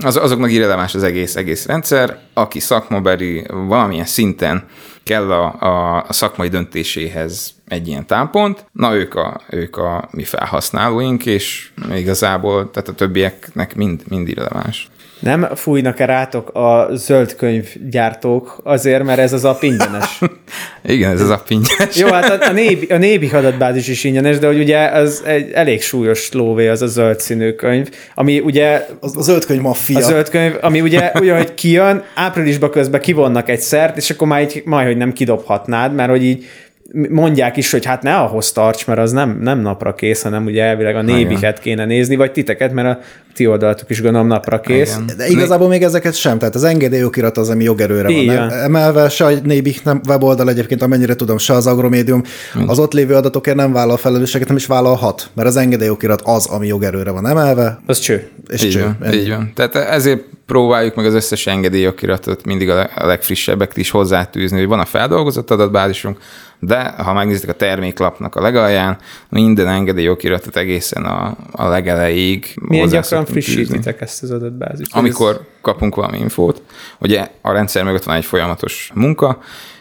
[0.04, 4.68] az, azoknak irreleváns az egész, egész rendszer, aki szakmabeli valamilyen szinten
[5.04, 10.24] kell a, a, a szakmai döntéséhez egy ilyen támpont, na ők a, ők a mi
[10.24, 14.90] felhasználóink, és igazából tehát a többieknek mind, mind irreleváns.
[15.20, 20.20] Nem fújnak-e rátok a zöld könyvgyártók azért, mert ez az app ingyenes?
[20.86, 21.96] Igen, ez az app ingyenes.
[21.96, 25.52] Jó, hát a, a, nébi, a nébi adatbázis is ingyenes, de hogy ugye az egy
[25.52, 29.98] elég súlyos lóvé az a zöld színű könyv, ami ugye Az, a zöld könyv maffia.
[29.98, 34.28] a zöld könyv, ami ugye olyan, hogy kijön, áprilisban közben kivonnak egy szert, és akkor
[34.28, 36.46] már így, majd, hogy nem kidobhatnád, mert hogy így
[37.10, 40.64] mondják is, hogy hát ne ahhoz tarts, mert az nem, nem napra kész, hanem ugye
[40.64, 43.04] elvileg a nébiket kéne nézni, vagy titeket, mert a
[43.40, 44.96] ti oldalatok is gondolom napra kész.
[44.96, 45.18] Igen.
[45.18, 49.26] De igazából még ezeket sem, tehát az engedélyokirat az, ami jogerőre Így van emelve, se
[49.26, 52.24] a Nébik weboldal egyébként, amennyire tudom, se az Agromédium,
[52.68, 56.68] az ott lévő adatokért nem vállal felelősséget, nem is vállalhat, mert az engedélyokirat az, ami
[56.68, 58.28] jogerőre van emelve, Az cső.
[58.48, 58.96] és így cső.
[59.00, 59.52] van, így van.
[59.56, 64.68] Tehát ezért próbáljuk meg az összes engedélyokiratot mindig a le- a legfrissebbeket is hozzátűzni, hogy
[64.68, 66.18] van a feldolgozott adatbázisunk,
[66.60, 68.98] de ha megnézitek a terméklapnak a legalján,
[69.30, 73.26] minden engedélyokiratot egészen a, a legelejéig Milyen gyakran.
[73.30, 74.96] Frissítitek ezt az adatbázist?
[74.96, 76.62] Amikor kapunk valami infót,
[77.00, 79.40] ugye a rendszer mögött van egy folyamatos munka,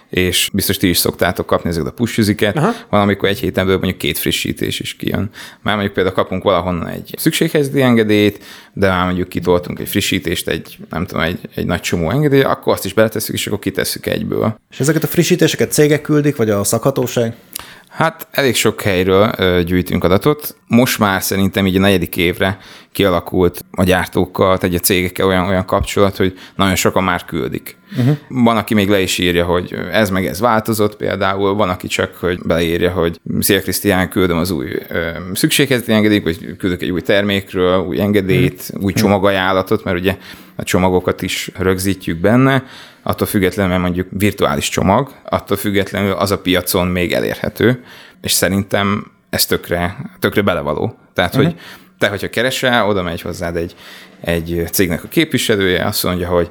[0.09, 2.73] és biztos ti is szoktátok kapni ezeket a push üziket, Aha.
[2.91, 5.31] van, amikor egy héten belül mondjuk két frissítés is kijön.
[5.63, 10.79] Már mondjuk például kapunk valahonnan egy szükséghelyzeti engedélyt, de már mondjuk kitoltunk egy frissítést, egy,
[10.91, 14.59] nem tudom, egy, egy nagy csomó engedély, akkor azt is beletesszük, és akkor kitesszük egyből.
[14.71, 17.35] És ezeket a frissítéseket cégek küldik, vagy a szakhatóság?
[17.99, 20.57] Hát elég sok helyről ö, gyűjtünk adatot.
[20.67, 22.59] Most már szerintem így a negyedik évre
[22.93, 27.77] kialakult a gyártókkal, tehát a cégekkel olyan, olyan kapcsolat, hogy nagyon sokan már küldik.
[27.99, 28.17] Uh-huh.
[28.29, 32.17] Van, aki még le is írja, hogy ez meg ez változott például, van, aki csak,
[32.17, 37.01] hogy beleírja, hogy Szia Krisztián, küldöm az új ö, szükséghezeti engedélyt, vagy küldök egy új
[37.01, 38.85] termékről, új engedélyt, uh-huh.
[38.85, 40.17] új csomagajánlatot, mert ugye
[40.57, 42.65] a csomagokat is rögzítjük benne,
[43.09, 47.85] attól függetlenül, mert mondjuk virtuális csomag, attól függetlenül az a piacon még elérhető,
[48.23, 50.99] és szerintem ez tökre, tökre belevaló.
[51.14, 51.51] Tehát, uh-huh.
[51.51, 51.61] hogy
[51.99, 53.75] te, hogyha keresel, oda megy hozzád egy,
[54.21, 56.51] egy cégnek a képviselője, azt mondja, hogy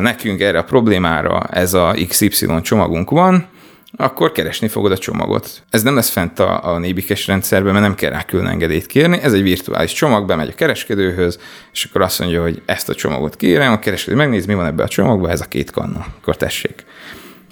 [0.00, 3.48] nekünk erre a problémára ez a XY csomagunk van,
[3.96, 5.62] akkor keresni fogod a csomagot.
[5.70, 9.18] Ez nem lesz fent a, a nébikes rendszerben, mert nem kell rá külön engedélyt kérni.
[9.22, 11.38] Ez egy virtuális csomag, bemegy a kereskedőhöz,
[11.72, 14.86] és akkor azt mondja, hogy ezt a csomagot kérem, a kereskedő megnéz, mi van ebben
[14.86, 16.06] a csomagban, ez a két kanna.
[16.20, 16.84] Akkor tessék.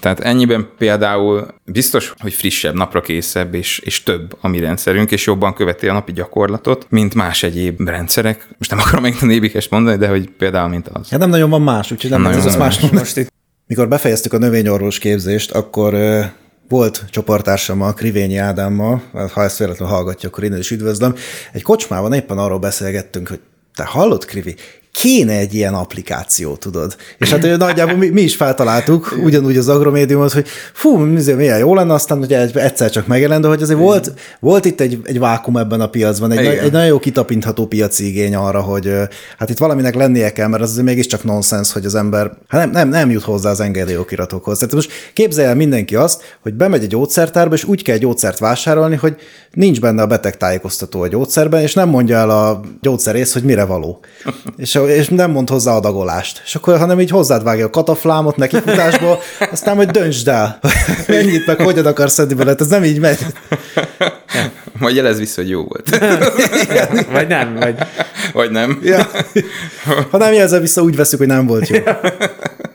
[0.00, 5.26] Tehát ennyiben például biztos, hogy frissebb, napra készebb és, és több a mi rendszerünk, és
[5.26, 8.46] jobban követi a napi gyakorlatot, mint más egyéb rendszerek.
[8.58, 11.08] Most nem akarom még a nébikest mondani, de hogy például, mint az.
[11.08, 12.80] Hát nem nagyon van más, úgyhogy nem, Nem ez az más.
[12.80, 13.36] van Most itt.
[13.68, 15.94] Mikor befejeztük a növényorvos képzést, akkor
[16.68, 19.02] volt csoporttársammal, Krivényi Ádámmal,
[19.32, 21.14] ha ezt véletlenül hallgatja, akkor innen is üdvözlöm.
[21.52, 23.40] Egy kocsmában éppen arról beszélgettünk, hogy
[23.74, 24.56] te hallod, Krivi,
[24.92, 26.96] kéne egy ilyen applikáció, tudod.
[27.18, 31.74] És hát nagyjából mi, mi is feltaláltuk, ugyanúgy az agromédiumot, hogy fú, mi- milyen jó
[31.74, 35.18] lenne, aztán ugye egy- egyszer csak megjelent, de hogy azért volt, volt itt egy, egy
[35.18, 36.58] vákum ebben a piacban, egy, Igen.
[36.58, 38.92] egy nagyon jó kitapintható piaci igény arra, hogy
[39.38, 42.70] hát itt valaminek lennie kell, mert az azért mégiscsak nonsens, hogy az ember hát nem,
[42.70, 44.58] nem, nem jut hozzá az engedélyokiratokhoz.
[44.58, 48.38] Tehát most képzelje el mindenki azt, hogy bemegy egy gyógyszertárba, és úgy kell egy gyógyszert
[48.38, 49.16] vásárolni, hogy
[49.52, 54.00] nincs benne a betegtájékoztató a gyógyszerben, és nem mondja el a gyógyszerész, hogy mire való.
[54.56, 56.42] és, és nem mond hozzá adagolást.
[56.44, 59.18] És akkor, hanem így hozzád vágja a kataflámot nekifutásból,
[59.52, 60.58] aztán majd döntsd el,
[61.08, 62.56] mennyit meg hogyan akarsz szedni belőle.
[62.58, 63.18] Ez nem így megy.
[64.78, 65.98] Majd jelez vissza, hogy jó volt.
[67.12, 67.74] Vagy nem, vagy
[68.32, 68.80] Vagy nem.
[68.82, 69.10] Ja.
[70.10, 71.76] Ha nem jelzel vissza, úgy veszük, hogy nem volt jó.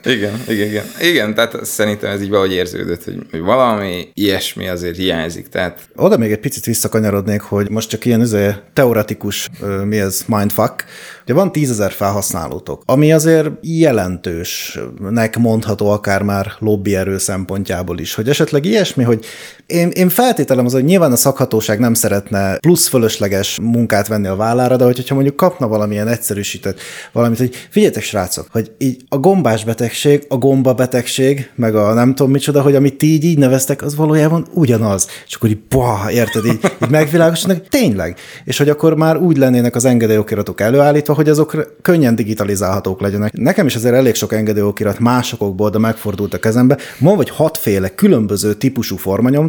[0.04, 0.84] Igen, igen, igen.
[1.00, 5.48] Igen, tehát szerintem ez így valahogy érződött, hogy, hogy valami ilyesmi azért hiányzik.
[5.48, 9.48] Tehát Oda még egy picit visszakanyarodnék, hogy most csak ilyen üzé, teoretikus,
[9.84, 10.84] mi ez, mindfuck.
[11.22, 18.64] Ugye van tízezer felhasználótok, ami azért jelentősnek mondható akár már lobbyerő szempontjából is, hogy esetleg
[18.64, 19.24] ilyesmi, hogy
[19.66, 24.36] én, én feltételem az, hogy nyilván a szakhatóság nem szeretne plusz fölösleges munkát venni a
[24.36, 26.80] vállára, de hogyha mondjuk kapna valamilyen egyszerűsített
[27.12, 32.14] valamit, hogy figyeljetek srácok, hogy így a gombás betegség, a gomba betegség, meg a nem
[32.14, 35.08] tudom micsoda, hogy amit ti így, így neveztek, az valójában ugyanaz.
[35.26, 38.16] És akkor így, bah, érted, így, így megvilágosodnak, tényleg.
[38.44, 43.32] És hogy akkor már úgy lennének az engedélyokiratok előállítva, hogy azok könnyen digitalizálhatók legyenek.
[43.32, 46.78] Nekem is azért elég sok engedélyokirat másokból, de megfordult a kezembe.
[46.98, 48.96] Van vagy hatféle különböző típusú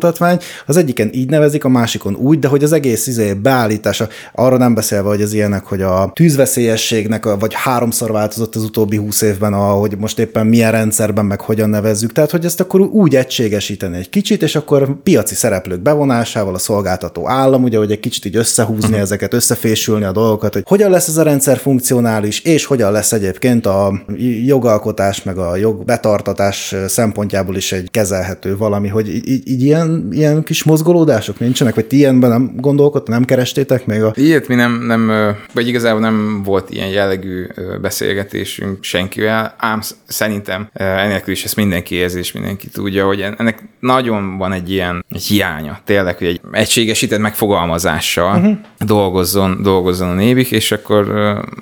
[0.06, 4.58] formanyomtatvány, az egyiken így nevezik, a másikon úgy, de hogy az egész izé beállítása, arra
[4.58, 9.54] nem beszélve, hogy az ilyenek, hogy a tűzveszélyességnek, vagy háromszor változott az utóbbi húsz évben,
[9.54, 12.12] hogy most éppen milyen rendszerben, meg hogyan nevezzük.
[12.12, 17.30] Tehát, hogy ezt akkor úgy egységesíteni egy kicsit, és akkor piaci szereplők bevonásával a szolgáltató
[17.30, 19.02] állam, ugye, hogy egy kicsit így összehúzni uh-huh.
[19.02, 23.66] ezeket, összefésülni a dolgokat, hogy hogyan lesz ez a rendszer funkcionális, és hogyan lesz egyébként
[23.66, 24.06] a
[24.46, 30.64] jogalkotás, meg a jogbetartatás szempontjából is egy kezelhető valami, hogy így, így ilyen, ilyen kis
[30.64, 34.14] mozgolódások nincsenek, vagy ti ilyenben nem gondolkodtak, nem kerestétek még a...
[34.16, 35.12] Ilyet mi nem, nem,
[35.54, 37.48] vagy igazából nem volt ilyen jellegű
[37.82, 44.38] beszélgetésünk senkivel, ám szerintem enélkül is ezt mindenki érzi, és mindenki tudja, hogy ennek nagyon
[44.38, 48.58] van egy ilyen egy hiánya, tényleg, hogy egy egységesített megfogalmazással uh-huh.
[48.80, 51.14] dolgozzon, dolgozzon a névik, és akkor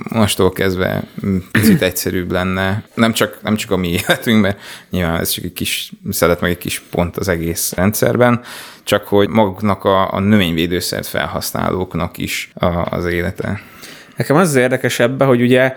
[0.10, 1.04] mostól kezdve
[1.52, 4.56] picit egyszerűbb lenne, nem csak, nem csak a mi életünkben,
[4.90, 8.23] nyilván ez csak egy kis szelet, meg egy kis pont az egész rendszerben,
[8.84, 13.60] csak hogy maguknak a, a növényvédőszert felhasználóknak is a, az élete.
[14.18, 15.76] Nekem az az érdekes ebben, hogy ugye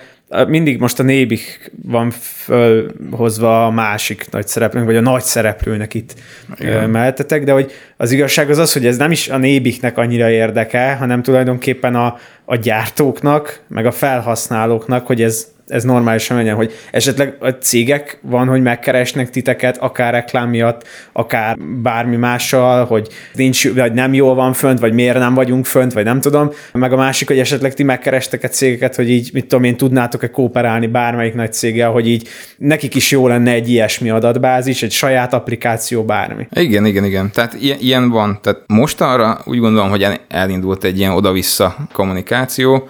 [0.48, 6.14] mindig most a nébik van fölhozva a másik nagy szereplőnek, vagy a nagy szereplőnek itt
[6.56, 6.90] Igen.
[6.90, 10.94] mellettetek, de hogy az igazság az az, hogy ez nem is a nébiknek annyira érdeke,
[10.94, 17.37] hanem tulajdonképpen a, a gyártóknak, meg a felhasználóknak, hogy ez ez normálisan legyen, hogy esetleg
[17.40, 23.92] a cégek van, hogy megkeresnek titeket, akár reklám miatt, akár bármi mással, hogy nincs, vagy
[23.92, 26.50] nem jól van fönt, vagy miért nem vagyunk fönt, vagy nem tudom.
[26.72, 30.30] Meg a másik, hogy esetleg ti megkerestek egy cégeket, hogy így, mit tudom én, tudnátok-e
[30.30, 35.32] kooperálni bármelyik nagy céggel, hogy így nekik is jó lenne egy ilyesmi adatbázis, egy saját
[35.32, 36.46] applikáció, bármi.
[36.50, 37.30] Igen, igen, igen.
[37.32, 38.38] Tehát ilyen, ilyen van.
[38.42, 41.76] Tehát mostanra úgy gondolom, hogy elindult egy ilyen oda-vissza
[42.37, 42.88] kommunikáció,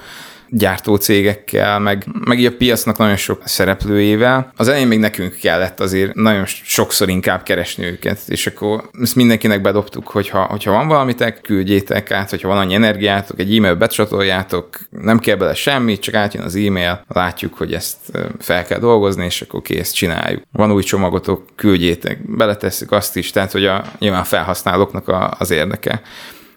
[0.48, 4.52] gyártócégekkel, meg, meg így a piacnak nagyon sok szereplőjével.
[4.56, 9.60] Az elején még nekünk kellett azért nagyon sokszor inkább keresni őket, és akkor ezt mindenkinek
[9.60, 15.18] bedobtuk, hogyha, hogyha van valamitek, küldjétek át, hogyha van annyi energiátok, egy e-mail becsatoljátok, nem
[15.18, 17.96] kell bele semmit, csak átjön az e-mail, látjuk, hogy ezt
[18.38, 20.42] fel kell dolgozni, és akkor kész, csináljuk.
[20.52, 26.02] Van új csomagotok, küldjétek, beletesszük azt is, tehát hogy a nyilván felhasználóknak a, az érdeke.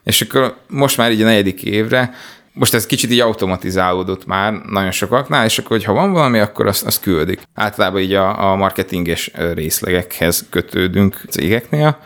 [0.04, 2.14] És akkor most már így a negyedik évre
[2.54, 6.86] most ez kicsit így automatizálódott már nagyon sokaknál, és akkor, hogyha van valami, akkor azt,
[6.86, 7.42] azt küldik.
[7.54, 11.98] Általában így a, a marketinges részlegekhez kötődünk cégeknél.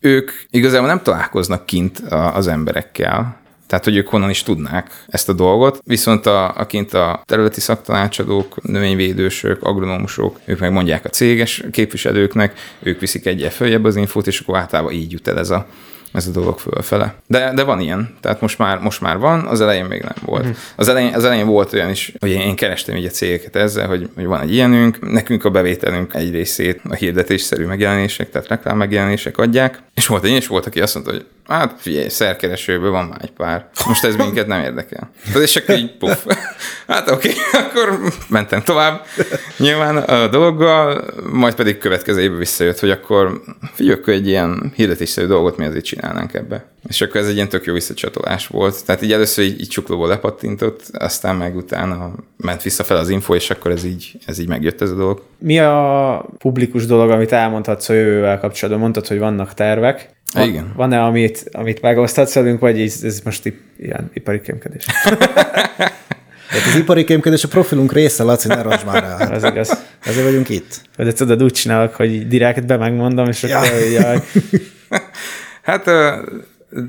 [0.00, 5.32] Ők igazából nem találkoznak kint az emberekkel, tehát hogy ők honnan is tudnák ezt a
[5.32, 11.64] dolgot, viszont a, a kint a területi szaktanácsadók, növényvédősök, agronómusok, ők meg mondják a céges
[11.70, 15.66] képviselőknek, ők viszik egyel följebb az infót, és akkor általában így jut el ez a,
[16.14, 17.14] ez a dolog fölfele.
[17.26, 20.42] De, de van ilyen, tehát most már, most már van, az elején még nem volt.
[20.42, 20.56] Uh-huh.
[20.76, 24.08] Az, elején, az elején volt olyan is, hogy én kerestem így a cégeket ezzel, hogy,
[24.14, 29.38] hogy van egy ilyenünk, nekünk a bevételünk egy részét a hirdetésszerű megjelenések, tehát reklám megjelenések
[29.38, 33.18] adják, és volt egy, és volt, aki azt mondta, hogy hát figyelj, szerkeresőből van már
[33.22, 33.68] egy pár.
[33.86, 35.10] Most ez minket nem érdekel.
[35.24, 36.26] Tehát és akkor így puff.
[36.86, 37.30] Hát oké,
[37.64, 39.04] akkor mentem tovább.
[39.58, 45.26] Nyilván a dologgal, majd pedig következő évben visszajött, hogy akkor figyelj, akkor egy ilyen hirdetésszerű
[45.26, 46.64] dolgot mi azért csinálnánk ebbe.
[46.88, 48.84] És akkor ez egy ilyen tök jó visszacsatolás volt.
[48.84, 53.50] Tehát így először így, így csuklóból lepattintott, aztán meg utána ment visszafel az info, és
[53.50, 55.22] akkor ez így, ez így megjött ez a dolog.
[55.38, 58.82] Mi a publikus dolog, amit elmondhatsz a jövővel kapcsolatban?
[58.82, 60.13] Mondtad, hogy vannak tervek.
[60.34, 60.72] Van, Igen.
[60.76, 64.84] Van-e, amit, amit megosztatsz velünk, vagy ez, ez most ilyen ipari kémkedés?
[64.84, 69.30] Tehát az ipari kémkedés a profilunk része, Laci, ne már rá.
[69.30, 69.78] Ez igaz.
[70.04, 70.80] Ezért vagyunk itt.
[70.96, 73.58] De tudod, úgy csinálok, hogy direkt be megmondom, és ja.
[73.58, 74.22] akkor jaj.
[75.62, 75.90] hát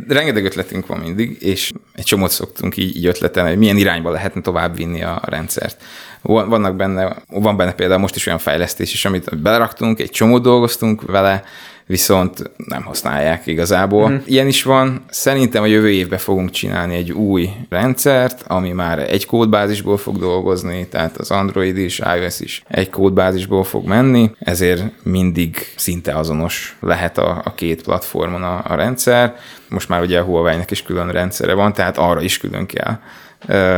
[0.08, 4.42] rengeteg ötletünk van mindig, és egy csomót szoktunk így, így ötletelni, hogy milyen irányba lehetne
[4.42, 5.84] tovább vinni a rendszert.
[6.22, 11.02] Vannak benne, van benne például most is olyan fejlesztés is, amit beleraktunk, egy csomót dolgoztunk
[11.02, 11.44] vele,
[11.88, 14.10] viszont nem használják igazából.
[14.10, 14.16] Mm.
[14.26, 15.06] Ilyen is van.
[15.10, 20.88] Szerintem a jövő évben fogunk csinálni egy új rendszert, ami már egy kódbázisból fog dolgozni,
[20.88, 27.18] tehát az Android is, iOS is egy kódbázisból fog menni, ezért mindig szinte azonos lehet
[27.18, 29.36] a, a két platformon a, a rendszer.
[29.70, 33.00] Most már ugye a Huawei-nek is külön rendszere van, tehát arra is külön kell.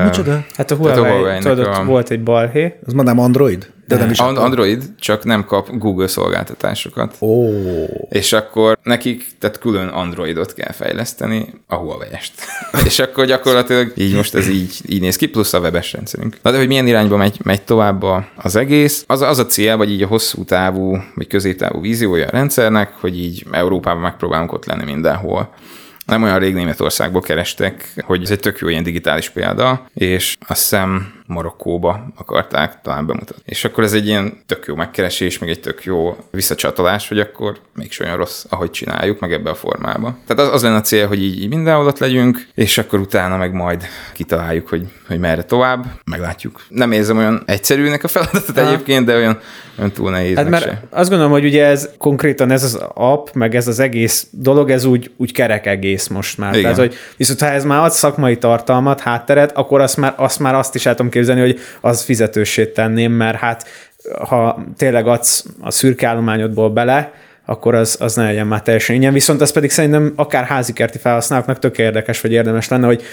[0.03, 0.45] Micsoda?
[0.53, 1.83] Hát a Huawei, a Huawei tudod, a...
[1.83, 2.79] volt egy balhé.
[2.85, 3.71] Az már nem Android?
[3.87, 7.15] De nem is Android csak nem kap Google szolgáltatásokat.
[7.19, 7.27] Ó.
[7.27, 7.87] Oh.
[8.09, 12.31] És akkor nekik, tehát külön Androidot kell fejleszteni, a Huawei-est.
[12.85, 16.37] és akkor gyakorlatilag így most ez így, így néz ki, plusz a webes rendszerünk.
[16.41, 18.03] Na de hogy milyen irányba megy, megy tovább
[18.35, 22.31] az egész, az, az a cél, vagy így a hosszú távú, vagy középtávú víziója a
[22.31, 25.49] rendszernek, hogy így Európában megpróbálunk ott lenni mindenhol
[26.07, 30.61] nem olyan rég Németországból kerestek, hogy ez egy tök jó ilyen digitális példa, és azt
[30.61, 33.43] hiszem Marokkóba akarták talán bemutatni.
[33.45, 37.57] És akkor ez egy ilyen tök jó megkeresés, meg egy tök jó visszacsatolás, hogy akkor
[37.75, 40.17] még olyan rossz, ahogy csináljuk, meg ebbe a formába.
[40.27, 43.37] Tehát az, az lenne a cél, hogy így, így mindenhol ott legyünk, és akkor utána
[43.37, 46.65] meg majd kitaláljuk, hogy, hogy merre tovább, meglátjuk.
[46.69, 48.67] Nem érzem olyan egyszerűnek a feladatot ha.
[48.67, 49.39] egyébként, de olyan,
[49.77, 50.35] olyan túl nehéz.
[50.35, 50.83] Hát mert se.
[50.89, 54.83] azt gondolom, hogy ugye ez konkrétan ez az app, meg ez az egész dolog, ez
[54.85, 56.51] úgy, úgy kerek egész most már.
[56.51, 56.61] Igen.
[56.61, 60.55] Tehát, hogy viszont ha ez már ad szakmai tartalmat, hátteret, akkor azt már azt, már
[60.55, 63.67] azt is el tudom képzelni, hogy az fizetősé tenném, mert hát
[64.27, 67.11] ha tényleg adsz a szürke állományodból bele,
[67.45, 69.13] akkor az, az ne legyen már teljesen ingyen.
[69.13, 73.03] Viszont az pedig szerintem akár házikerti felhasználóknak tök érdekes, vagy érdemes lenne, hogy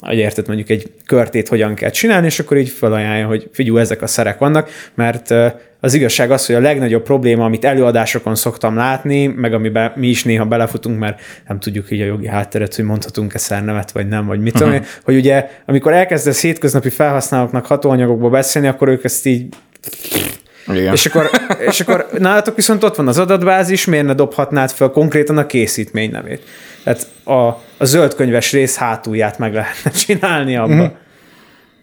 [0.00, 4.02] hogy érted mondjuk egy körtét hogyan kell csinálni, és akkor így felajánlja, hogy figyú, ezek
[4.02, 5.34] a szerek vannak, mert
[5.80, 10.24] az igazság az, hogy a legnagyobb probléma, amit előadásokon szoktam látni, meg amiben mi is
[10.24, 14.40] néha belefutunk, mert nem tudjuk így a jogi hátteret, hogy mondhatunk-e szernevet, vagy nem, vagy
[14.40, 14.70] mit uh-huh.
[14.70, 19.46] tudom, hogy ugye amikor elkezdesz hétköznapi felhasználóknak hatóanyagokból beszélni, akkor ők ezt így
[20.76, 20.92] igen.
[20.92, 25.38] És akkor, és akkor nálatok viszont ott van az adatbázis, miért ne dobhatnád fel konkrétan
[25.38, 26.42] a készítmény nevét.
[26.84, 30.74] Tehát a, a zöldkönyves rész hátulját meg lehetne csinálni abba.
[30.74, 30.94] Mm-hmm.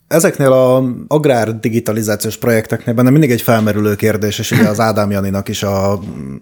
[0.08, 5.48] Ezeknél a agrár digitalizációs projekteknél benne mindig egy felmerülő kérdés, és ugye az Ádám Janinak
[5.48, 6.00] is a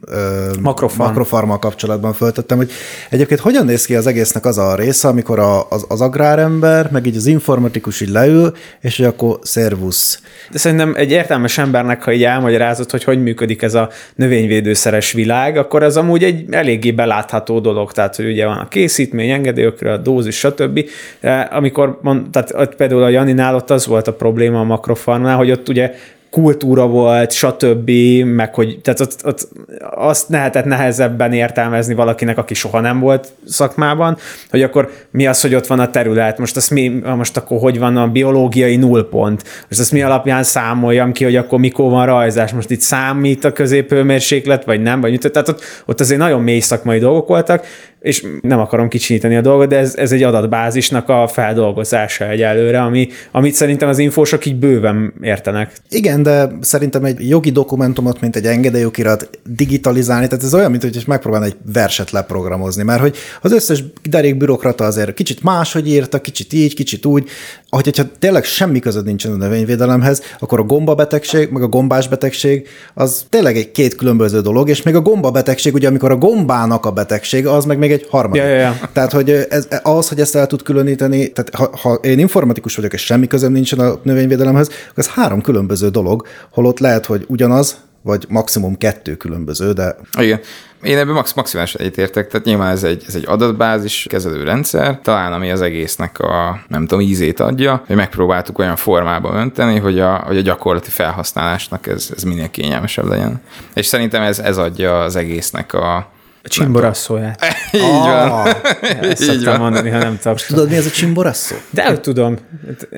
[0.07, 1.07] ö, Makrofarm.
[1.07, 2.71] makrofarmal kapcsolatban föltettem, hogy
[3.09, 7.05] egyébként hogyan néz ki az egésznek az a része, amikor a, az, az agrárember, meg
[7.05, 10.21] így az informatikus így leül, és hogy akkor szervusz.
[10.51, 15.57] De szerintem egy értelmes embernek, ha így elmagyarázott, hogy hogy működik ez a növényvédőszeres világ,
[15.57, 19.97] akkor ez amúgy egy eléggé belátható dolog, tehát hogy ugye van a készítmény, engedélyokra, a
[19.97, 20.89] dózis, stb.
[21.21, 25.51] De amikor, mond, tehát például a Janinál ott az volt a probléma a makrofarmnál, hogy
[25.51, 25.93] ott ugye
[26.35, 27.91] kultúra volt, stb.,
[28.25, 29.47] meg hogy tehát ott, ott
[29.95, 34.17] azt lehetett nehezebben értelmezni valakinek, aki soha nem volt szakmában,
[34.49, 37.79] hogy akkor mi az, hogy ott van a terület, most azt mi, most akkor hogy
[37.79, 42.51] van a biológiai nullpont, most azt mi alapján számoljam ki, hogy akkor mikor van rajzás,
[42.51, 46.59] most itt számít a középhőmérséklet, vagy nem, vagy mit, tehát ott, ott azért nagyon mély
[46.59, 47.65] szakmai dolgok voltak,
[47.99, 53.07] és nem akarom kicsinyíteni a dolgot, de ez, ez egy adatbázisnak a feldolgozása egyelőre, ami,
[53.31, 55.71] amit szerintem az infósok így bőven értenek.
[55.89, 61.03] Igen, de szerintem egy jogi dokumentumot, mint egy engedélyokirat digitalizálni, tehát ez olyan, mint hogy
[61.07, 66.53] megpróbálni egy verset leprogramozni, mert hogy az összes derék bürokrata azért kicsit máshogy írta, kicsit
[66.53, 67.29] így, kicsit úgy,
[67.75, 72.67] ahogy, hogyha tényleg semmi között nincsen a növényvédelemhez, akkor a gombabetegség, meg a gombás betegség,
[72.93, 76.91] az tényleg egy két különböző dolog, és még a gombabetegség, ugye amikor a gombának a
[76.91, 78.41] betegség, az meg még egy harmadik.
[78.41, 78.79] Ja, ja, ja.
[78.93, 82.93] Tehát, hogy ez, ahhoz, hogy ezt el tud különíteni, tehát ha, ha én informatikus vagyok,
[82.93, 87.77] és semmi közöm nincsen a növényvédelemhez, akkor ez három különböző dolog, holott lehet, hogy ugyanaz,
[88.01, 89.95] vagy maximum kettő különböző, de...
[90.19, 90.39] Igen.
[90.85, 95.33] Én ebben max maximálisan egyetértek, tehát nyilván ez egy, ez egy adatbázis kezelő rendszer, talán
[95.33, 100.15] ami az egésznek a, nem tudom, ízét adja, hogy megpróbáltuk olyan formában önteni, hogy a,
[100.15, 103.41] hogy a gyakorlati felhasználásnak ez, ez minél kényelmesebb legyen.
[103.73, 106.13] És szerintem ez, ez adja az egésznek a
[106.47, 107.45] csimborasszóját.
[107.71, 108.29] Így van.
[108.29, 108.55] Ah,
[109.01, 109.59] ezt Így van.
[109.59, 110.39] mondani, ha nem tudok.
[110.39, 111.55] Tudod, mi ez a csimborasszó?
[111.69, 112.37] De hogy tudom.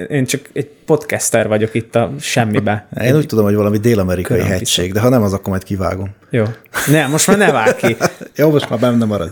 [0.10, 2.88] Én csak egy podcaster vagyok itt a semmibe.
[3.03, 6.10] Én úgy tudom, hogy valami dél-amerikai hegység, de ha nem, az akkor majd kivágom.
[6.29, 6.43] Jó.
[6.88, 7.97] Nem, most már ne vág ki.
[8.36, 9.31] Jó, most már benne marad.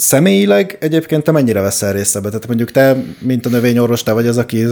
[0.00, 2.28] Személyileg egyébként te mennyire veszel részt ebbe?
[2.28, 4.66] Tehát mondjuk te, mint a növényorvos, te vagy az, aki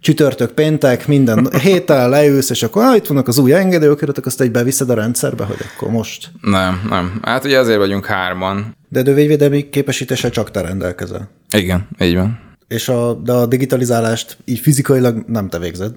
[0.00, 4.50] csütörtök, péntek, minden héten leülsz, és akkor ah, itt vannak az új engedélyokiratok, azt egy
[4.50, 6.30] beviszed a rendszerbe, hogy akkor most.
[6.40, 7.20] Nem, nem.
[7.22, 8.76] Hát ugye azért vagyunk hárman.
[8.88, 11.28] De növényvédelmi képesítése csak te rendelkezel.
[11.54, 12.38] Igen, így van.
[12.68, 15.92] És a, de a digitalizálást így fizikailag nem te végzed?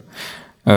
[0.63, 0.73] Ö,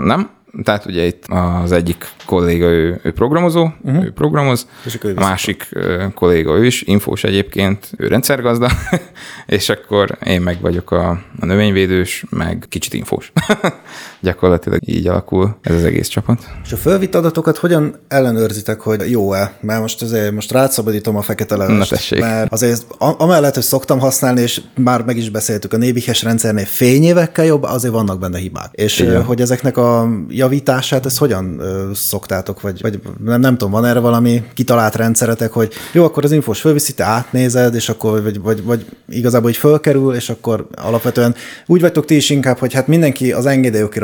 [0.00, 0.30] nem,
[0.62, 1.24] tehát ugye itt
[1.62, 4.04] az egyik kolléga, ő, ő programozó, uh-huh.
[4.04, 5.68] ő programoz, és a másik
[6.14, 8.70] kolléga ő is, infós egyébként, ő rendszergazda,
[9.46, 11.08] és akkor én meg vagyok a,
[11.40, 13.32] a növényvédős, meg kicsit infós.
[14.20, 16.38] Gyakorlatilag így alakul ez az egész csapat.
[16.64, 19.52] És a fölvitt adatokat hogyan ellenőrzitek, hogy jó-e?
[19.60, 24.60] Mert most azért most rátszabadítom a fekete levest, mert azért amellett, hogy szoktam használni, és
[24.74, 28.68] már meg is beszéltük, a névihes rendszernél fényévekkel jobb, azért vannak benne hibák.
[28.72, 29.22] És Igen.
[29.22, 31.62] hogy ezeknek a javítását, ezt hogyan
[31.94, 36.32] szoktátok, vagy, vagy nem, nem tudom, van erre valami kitalált rendszeretek, hogy jó, akkor az
[36.32, 41.34] infós fölviszi, te átnézed, és akkor, vagy, vagy, vagy igazából így fölkerül, és akkor alapvetően
[41.66, 43.46] úgy vagytok ti is inkább, hogy hát mindenki az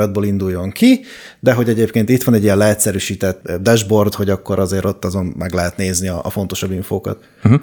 [0.03, 1.01] engedélyokiratból induljon ki,
[1.41, 5.53] de hogy egyébként itt van egy ilyen leegyszerűsített dashboard, hogy akkor azért ott azon meg
[5.53, 7.19] lehet nézni a, a fontosabb infókat.
[7.45, 7.61] Uh-huh.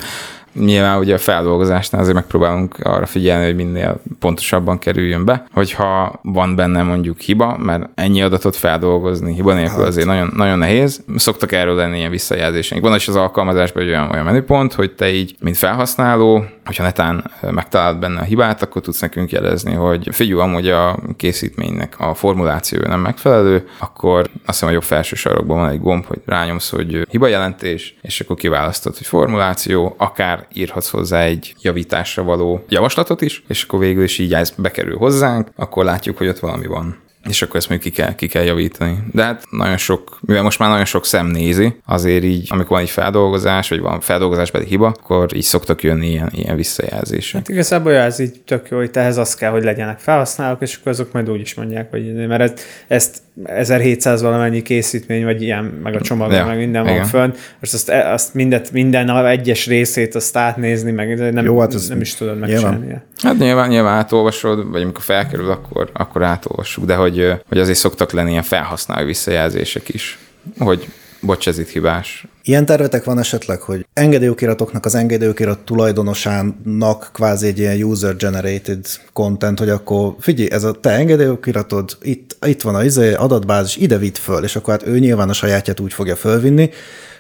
[0.54, 6.56] Nyilván ugye a feldolgozásnál azért megpróbálunk arra figyelni, hogy minél pontosabban kerüljön be, hogyha van
[6.56, 11.04] benne mondjuk hiba, mert ennyi adatot feldolgozni hiba nélkül azért nagyon, nagyon nehéz.
[11.16, 12.84] Szoktak erről lenni ilyen visszajelzéseink.
[12.84, 17.32] Van is az alkalmazásban egy olyan, olyan menüpont, hogy te így, mint felhasználó, hogyha netán
[17.52, 22.88] megtalálod benne a hibát, akkor tudsz nekünk jelezni, hogy figyelj, amúgy a készítménynek a formulációja
[22.88, 27.08] nem megfelelő, akkor azt hiszem a jobb felső sarokban van egy gomb, hogy rányomsz, hogy
[27.10, 33.44] hiba jelentés, és akkor kiválasztod, hogy formuláció, akár írhatsz hozzá egy javításra való javaslatot is,
[33.48, 37.42] és akkor végül is így ez bekerül hozzánk, akkor látjuk, hogy ott valami van és
[37.42, 38.98] akkor ezt még ki kell, ki kell javítani.
[39.12, 42.82] De hát nagyon sok, mivel most már nagyon sok szem nézi, azért így, amikor van
[42.82, 47.36] egy feldolgozás, vagy van feldolgozásbeli hiba, akkor így szoktak jönni ilyen, ilyen visszajelzések.
[47.36, 50.92] Hát igazából ez így tök jó, hogy ehhez az kell, hogy legyenek felhasználók, és akkor
[50.92, 52.54] azok majd úgy is mondják, hogy mert ez,
[52.88, 56.96] ezt 1700 valamennyi készítmény, vagy ilyen, meg a csomag, ja, meg minden igen.
[56.96, 61.76] van fönn, most azt, azt mindet, minden egyes részét azt átnézni, meg nem, Jó, hát
[61.88, 62.96] nem is tudod megcsinálni.
[63.22, 68.12] Hát nyilván, nyilván átolvasod, vagy amikor felkerül, akkor, akkor átolvassuk, de hogy, hogy azért szoktak
[68.12, 70.18] lenni ilyen felhasználó visszajelzések is,
[70.58, 70.88] hogy
[71.22, 72.28] bocs, ez itt hibás.
[72.44, 79.70] Ilyen tervetek van esetleg, hogy engedélyokiratoknak az engedélyokirat tulajdonosának kvázi egy ilyen user-generated content, hogy
[79.70, 84.44] akkor figyelj, ez a te engedélyokiratod, itt, itt van a izé, adatbázis, ide vitt föl,
[84.44, 86.70] és akkor hát ő nyilván a sajátját úgy fogja fölvinni,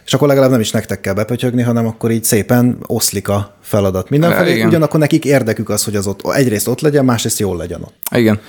[0.09, 4.09] és akkor legalább nem is nektek kell bepötyögni, hanem akkor így szépen oszlik a feladat
[4.09, 4.53] mindenfelé.
[4.53, 4.67] Igen.
[4.67, 7.95] Ugyanakkor nekik érdekük az, hogy az ott egyrészt ott legyen, másrészt jól legyen ott.
[8.15, 8.39] Igen.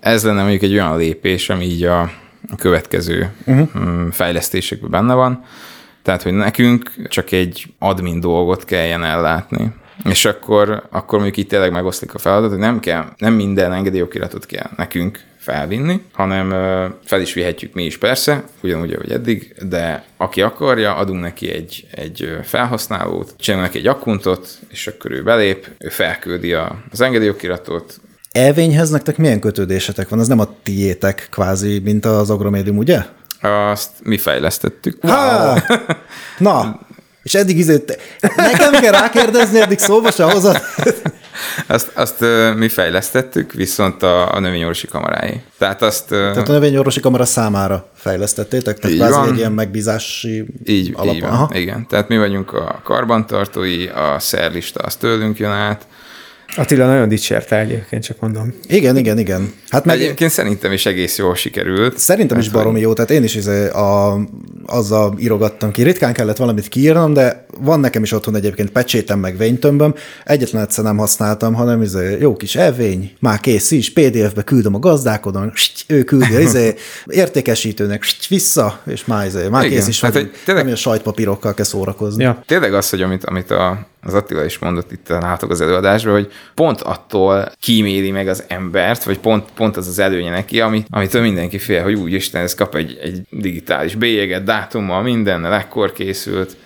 [0.00, 2.10] Ez lenne mondjuk egy olyan lépés, ami így a
[2.56, 4.10] következő uh-huh.
[4.10, 5.44] fejlesztésekben benne van.
[6.02, 9.72] Tehát, hogy nekünk csak egy admin dolgot kelljen ellátni.
[10.04, 14.46] És akkor, akkor mondjuk itt tényleg megoszlik a feladat, hogy nem kell, nem minden engedélyokiratot
[14.46, 16.50] kell nekünk felvinni, hanem
[17.04, 21.86] fel is vihetjük mi is persze, ugyanúgy, ahogy eddig, de aki akarja, adunk neki egy,
[21.90, 26.52] egy felhasználót, csinálunk neki egy akkuntot, és akkor ő belép, ő felküldi
[26.90, 28.00] az engedélyokiratot,
[28.32, 30.18] Elvényhez nektek milyen kötődésetek van?
[30.18, 33.02] Az nem a tiétek kvázi, mint az agromédium, ugye?
[33.40, 35.04] Azt mi fejlesztettük.
[35.04, 35.56] Wow.
[36.38, 36.80] Na,
[37.26, 37.84] és eddig izé,
[38.36, 40.60] nekem kell rákérdezni, eddig szóba se hozat.
[41.66, 42.24] Azt, azt
[42.56, 45.40] mi fejlesztettük, viszont a, a növényorvosi kamarái.
[45.58, 46.08] Tehát azt...
[46.08, 48.78] Tehát a növényorvosi kamara számára fejlesztettétek?
[48.78, 49.28] Tehát van.
[49.28, 51.14] egy ilyen megbízási így, alap.
[51.14, 51.50] Így van, Aha.
[51.54, 51.86] igen.
[51.88, 55.86] Tehát mi vagyunk a karbantartói, a szerlista az tőlünk jön át,
[56.56, 58.54] Attila nagyon dicsérte egyébként, csak mondom.
[58.66, 59.52] Igen, igen, igen.
[59.68, 60.00] Hát meg...
[60.00, 61.98] Egyébként szerintem is egész jól sikerült.
[61.98, 64.18] Szerintem is baromi jó, tehát én is izé a,
[64.66, 65.82] azzal írogattam ki.
[65.82, 69.94] Ritkán kellett valamit kiírnom, de van nekem is otthon egyébként pecsétem meg vénytömböm.
[70.24, 74.78] Egyetlen egyszer nem használtam, hanem izé, jó kis elvény, már kész is, PDF-be küldöm a
[74.78, 75.52] gazdálkodon,
[75.86, 76.74] ő küldi izé,
[77.06, 80.64] értékesítőnek vissza, és már, izé, már Igen, kész is, hát, hogy tényleg...
[80.64, 82.22] nem a sajtpapírokkal kell szórakozni.
[82.22, 82.42] Ja.
[82.46, 86.32] Tényleg az, hogy amit, amit a, az Attila is mondott itt látok az előadásban, hogy
[86.54, 91.22] pont attól kíméli meg az embert, vagy pont, pont az az előnye neki, ami, amitől
[91.22, 96.56] mindenki fél, hogy úgy Isten, ez kap egy, egy digitális bélyeget, dátummal, mindennel, ekkor készült,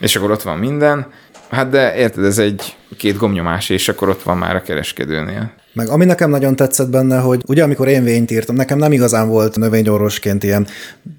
[0.00, 1.06] és akkor ott van minden.
[1.50, 5.52] Hát de érted, ez egy két gomnyomás, és akkor ott van már a kereskedőnél.
[5.74, 9.28] Meg ami nekem nagyon tetszett benne, hogy ugye amikor én vényt írtam, nekem nem igazán
[9.28, 10.66] volt növényorvosként ilyen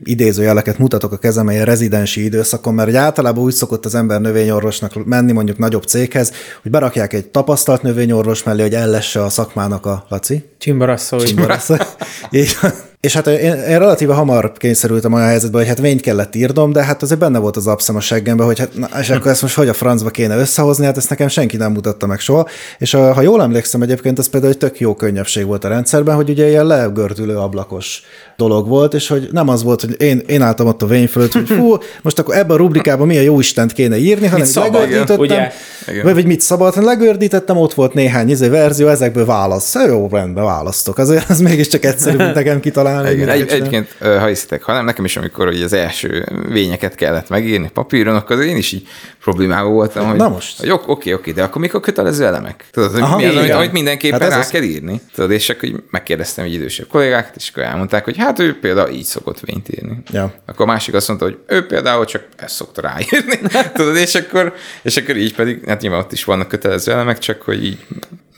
[0.04, 5.06] idézőjeleket mutatok a kezem, ilyen rezidensi időszakon, mert hogy általában úgy szokott az ember növényorvosnak
[5.06, 6.32] menni mondjuk nagyobb céghez,
[6.62, 10.44] hogy berakják egy tapasztalt növényorvos mellé, hogy ellesse a szakmának a Laci.
[10.58, 11.18] Csimbarasszó.
[11.18, 11.76] Csimbarasszó.
[13.06, 16.84] És hát én, én relatíve hamar kényszerültem olyan helyzetbe, hogy hát vényt kellett írnom, de
[16.84, 19.56] hát azért benne volt az abszem a seggembe, hogy hát, na, és akkor ezt most
[19.56, 22.48] hogy a francba kéne összehozni, hát ezt nekem senki nem mutatta meg soha.
[22.78, 26.16] És a, ha jól emlékszem egyébként, az például egy tök jó könnyebbség volt a rendszerben,
[26.16, 28.02] hogy ugye ilyen legördülő ablakos
[28.38, 31.34] dolog volt, és hogy nem az volt, hogy én, én álltam ott a vény fölött,
[31.34, 35.52] hogy fú, most akkor ebben a rubrikában milyen jó Istent kéne írni, hanem legördítettem, ugye?
[36.04, 39.76] vagy, vagy mit szabad, hanem legördítettem, ott volt néhány izé verzió, ezekből válasz.
[39.88, 40.98] Jó, rendben, választok.
[40.98, 43.12] Azért az mégiscsak egyszerű, mint nekem kitalálni.
[43.12, 47.30] Igen, egy, egyébként, ha hiszitek, ha nem, nekem is, amikor hogy az első vényeket kellett
[47.30, 48.88] megírni papíron, akkor én is így
[49.24, 50.60] problémával voltam, hogy, Na most.
[50.60, 52.66] hogy oké, oké, oké, de akkor mikor kötelező elemek?
[52.72, 54.48] Tudod, hogy Aha, mi az, amit, amit mindenképpen hát rá az...
[54.48, 55.02] kell írni?
[55.16, 59.04] Tudod, és akkor megkérdeztem egy idősebb kollégákat, és akkor elmondták, hogy hát ő például így
[59.04, 59.98] szokott vényt írni.
[60.12, 60.34] Ja.
[60.46, 63.40] Akkor a másik azt mondta, hogy ő például csak ezt szokta ráírni.
[63.74, 67.42] Tudod, és akkor, és akkor így pedig, hát nyilván ott is vannak kötelező elemek, csak
[67.42, 67.86] hogy így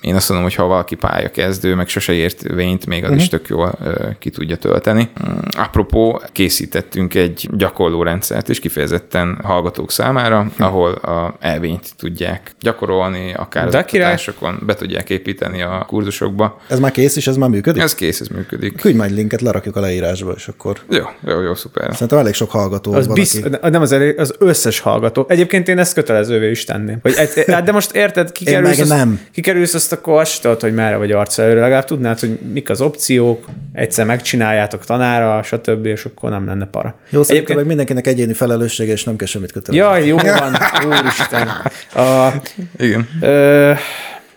[0.01, 3.23] én azt mondom, hogy ha valaki pályakezdő, meg sose ért vényt, még az uh-huh.
[3.23, 5.09] is tök jól ö, ki tudja tölteni.
[5.29, 10.67] Mm, Apropó, készítettünk egy gyakorló rendszert is kifejezetten hallgatók számára, uh-huh.
[10.67, 16.61] ahol a elvényt tudják gyakorolni, akár De az oktatásokon, be tudják építeni a kurzusokba.
[16.67, 17.81] Ez már kész, és ez már működik?
[17.81, 18.75] Ez kész, ez működik.
[18.75, 21.91] Küldj majd linket, lerakjuk a leírásba, és akkor Jó, jó, jó, szuper.
[21.91, 23.69] szerintem elég sok hallgató Az van, bizt, aki...
[23.69, 25.25] nem az, elég, az összes hallgató.
[25.29, 26.99] Egyébként én ezt kötelezővé is tenném.
[27.01, 29.19] Hogy egy, hát de most érted, kikerülsz, meg azt, nem.
[29.31, 31.59] kikerülsz azt, akkor azt tudod, hogy merre vagy arca előre.
[31.59, 36.95] Legalább tudnád, hogy mik az opciók, egyszer megcsináljátok tanára, stb., és akkor nem lenne para.
[37.09, 39.87] Jó, szerintem meg mindenkinek egyéni felelőssége, és nem kell semmit kötelezni.
[39.87, 40.57] Jaj, jó van,
[40.99, 41.47] úristen.
[41.93, 42.33] A,
[42.77, 43.09] Igen.
[43.21, 43.71] ö,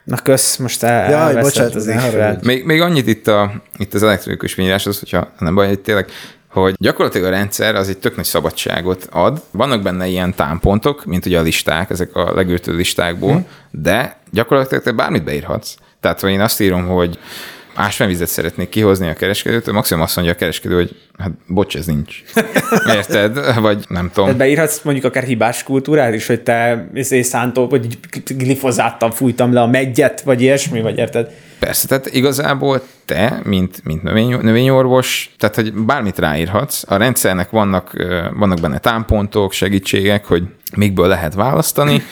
[0.04, 2.36] na kösz, most el, Jaj, bocsánat, az ne.
[2.42, 6.06] Még, még annyit itt, a, itt az elektronikus az, hogyha nem baj, hogy tényleg,
[6.50, 9.42] hogy gyakorlatilag a rendszer az egy tök nagy szabadságot ad.
[9.50, 13.46] Vannak benne ilyen támpontok, mint ugye a listák, ezek a legőrtő listákból, hmm.
[13.70, 15.74] de gyakorlatilag te bármit beírhatsz.
[16.00, 17.18] Tehát, ha én azt írom, hogy
[17.74, 22.22] ásványvizet szeretnék kihozni a kereskedőtől, maximum azt mondja a kereskedő, hogy hát bocs, ez nincs.
[22.96, 23.60] Érted?
[23.60, 24.24] Vagy nem tudom.
[24.24, 29.60] Tehát beírhatsz mondjuk akár hibás kultúrát is, hogy te izé szántó, vagy glifozáttal fújtam le
[29.60, 31.30] a meggyet, vagy ilyesmi, vagy érted?
[31.58, 37.92] Persze, tehát igazából te, mint, mint növény, növényorvos, tehát hogy bármit ráírhatsz, a rendszernek vannak,
[38.34, 40.42] vannak benne támpontok, segítségek, hogy
[40.76, 42.02] mikből lehet választani,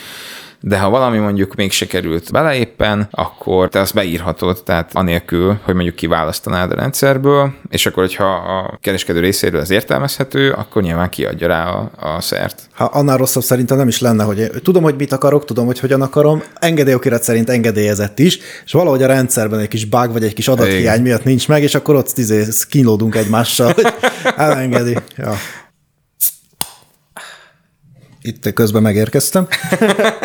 [0.61, 5.59] de ha valami mondjuk még se került bele éppen, akkor te azt beírhatod, tehát anélkül,
[5.63, 11.09] hogy mondjuk kiválasztanád a rendszerből, és akkor, hogyha a kereskedő részéről ez értelmezhető, akkor nyilván
[11.09, 12.61] kiadja rá a, a szert.
[12.73, 16.03] Ha annál rosszabb szerintem nem is lenne, hogy tudom, hogy mit akarok, tudom, hogy hogyan
[16.03, 20.49] akarom, engedélyokirat szerint engedélyezett is, és valahogy a rendszerben egy kis bug vagy egy kis
[20.49, 23.87] adathiány miatt nincs meg, és akkor ott izé, kínlódunk egymással, hogy
[24.37, 24.97] elengedi.
[25.17, 25.35] Ja.
[28.29, 29.49] Itt közben megérkeztem.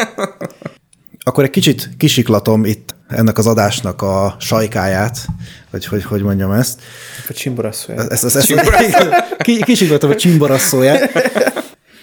[1.25, 5.25] Akkor egy kicsit kisiklatom itt ennek az adásnak a sajkáját,
[5.71, 6.81] vagy hogy, hogy mondjam ezt.
[7.29, 8.07] A csimborasszója.
[8.09, 8.53] Ezt, ezt, ezt,
[9.45, 11.11] ki- kisiklatom a csimbarasszóját.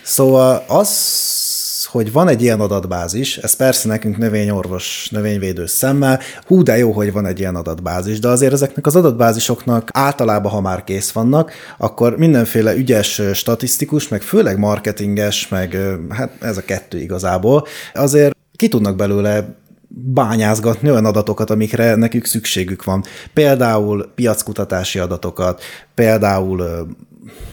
[0.02, 0.88] Szóval az,
[1.90, 7.12] hogy van egy ilyen adatbázis, ez persze nekünk növényorvos, növényvédő szemmel, hú, de jó, hogy
[7.12, 12.16] van egy ilyen adatbázis, de azért ezeknek az adatbázisoknak általában, ha már kész vannak, akkor
[12.16, 15.78] mindenféle ügyes statisztikus, meg főleg marketinges, meg
[16.10, 22.84] hát ez a kettő igazából, azért ki tudnak belőle bányázgatni olyan adatokat, amikre nekük szükségük
[22.84, 23.04] van.
[23.32, 25.62] Például piackutatási adatokat,
[25.94, 26.86] például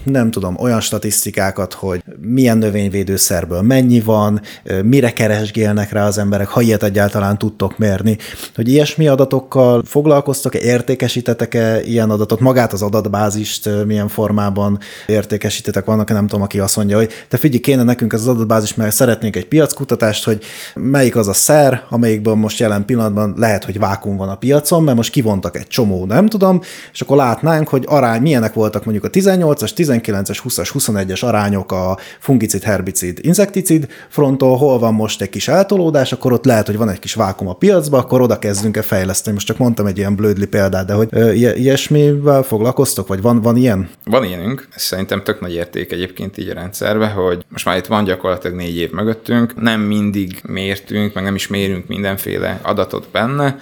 [0.04, 4.42] nem tudom, olyan statisztikákat, hogy milyen növényvédőszerből mennyi van,
[4.84, 8.18] mire keresgélnek rá az emberek, ha ilyet egyáltalán tudtok mérni,
[8.56, 16.28] hogy ilyesmi adatokkal foglalkoztok-e, értékesítetek-e ilyen adatot, magát az adatbázist milyen formában értékesítetek, vannak nem
[16.28, 20.26] tudom, aki azt mondja, hogy te figyelj, kéne nekünk az adatbázis, mert szeretnénk egy piackutatást,
[20.26, 20.44] hogy
[20.76, 24.98] melyik az a szer, amelyikből most jelen pillanatban lehet, hogy vákum van a piacon, mert
[24.98, 26.62] most kivontak egy csomó, nem tudom,
[26.94, 29.10] és akkor látnánk, hogy arány, milyenek voltak mondjuk a
[29.58, 35.48] 18-as, 19-es, 20-as, 21-es arányok a fungicid, herbicid, insekticid fronton, hol van most egy kis
[35.48, 39.36] eltolódás, akkor ott lehet, hogy van egy kis vákum a piacba, akkor oda kezdünk-e fejleszteni.
[39.36, 43.42] Most csak mondtam egy ilyen blödli példát, de hogy ö, ilyes- ilyesmivel foglalkoztok, vagy van,
[43.42, 43.90] van ilyen?
[44.04, 47.86] Van ilyenünk, ez szerintem tök nagy érték egyébként így a rendszerbe, hogy most már itt
[47.86, 53.60] van gyakorlatilag négy év mögöttünk, nem mindig mértünk, meg nem is mérünk mindenféle adatot benne,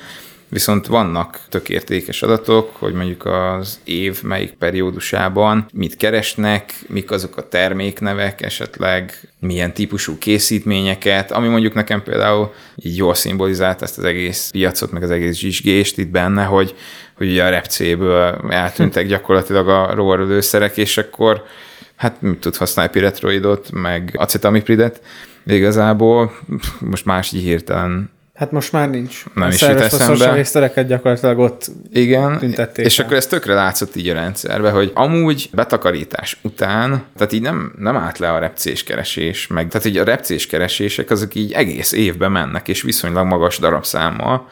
[0.49, 7.37] Viszont vannak tök értékes adatok, hogy mondjuk az év melyik periódusában mit keresnek, mik azok
[7.37, 14.03] a terméknevek, esetleg milyen típusú készítményeket, ami mondjuk nekem például így jól szimbolizált ezt az
[14.03, 16.75] egész piacot, meg az egész zsizsgést itt benne, hogy,
[17.13, 21.43] hogy ugye a repcéből eltűntek gyakorlatilag a rovarölőszerek, és akkor
[21.95, 25.01] hát mit tud használni piretroidot, meg acetamipridet,
[25.43, 26.37] de igazából.
[26.79, 29.23] Most más így hirtelen Hát most már nincs.
[29.33, 29.89] Nem a is jut eszembe.
[29.89, 33.05] foszforos evésztereket gyakorlatilag ott Igen, Tüntették és el.
[33.05, 37.95] akkor ez tökre látszott így a rendszerbe, hogy amúgy betakarítás után, tehát így nem, nem
[37.95, 42.31] állt le a repcés keresés, meg tehát így a repcés keresések azok így egész évben
[42.31, 44.47] mennek, és viszonylag magas darabszámmal,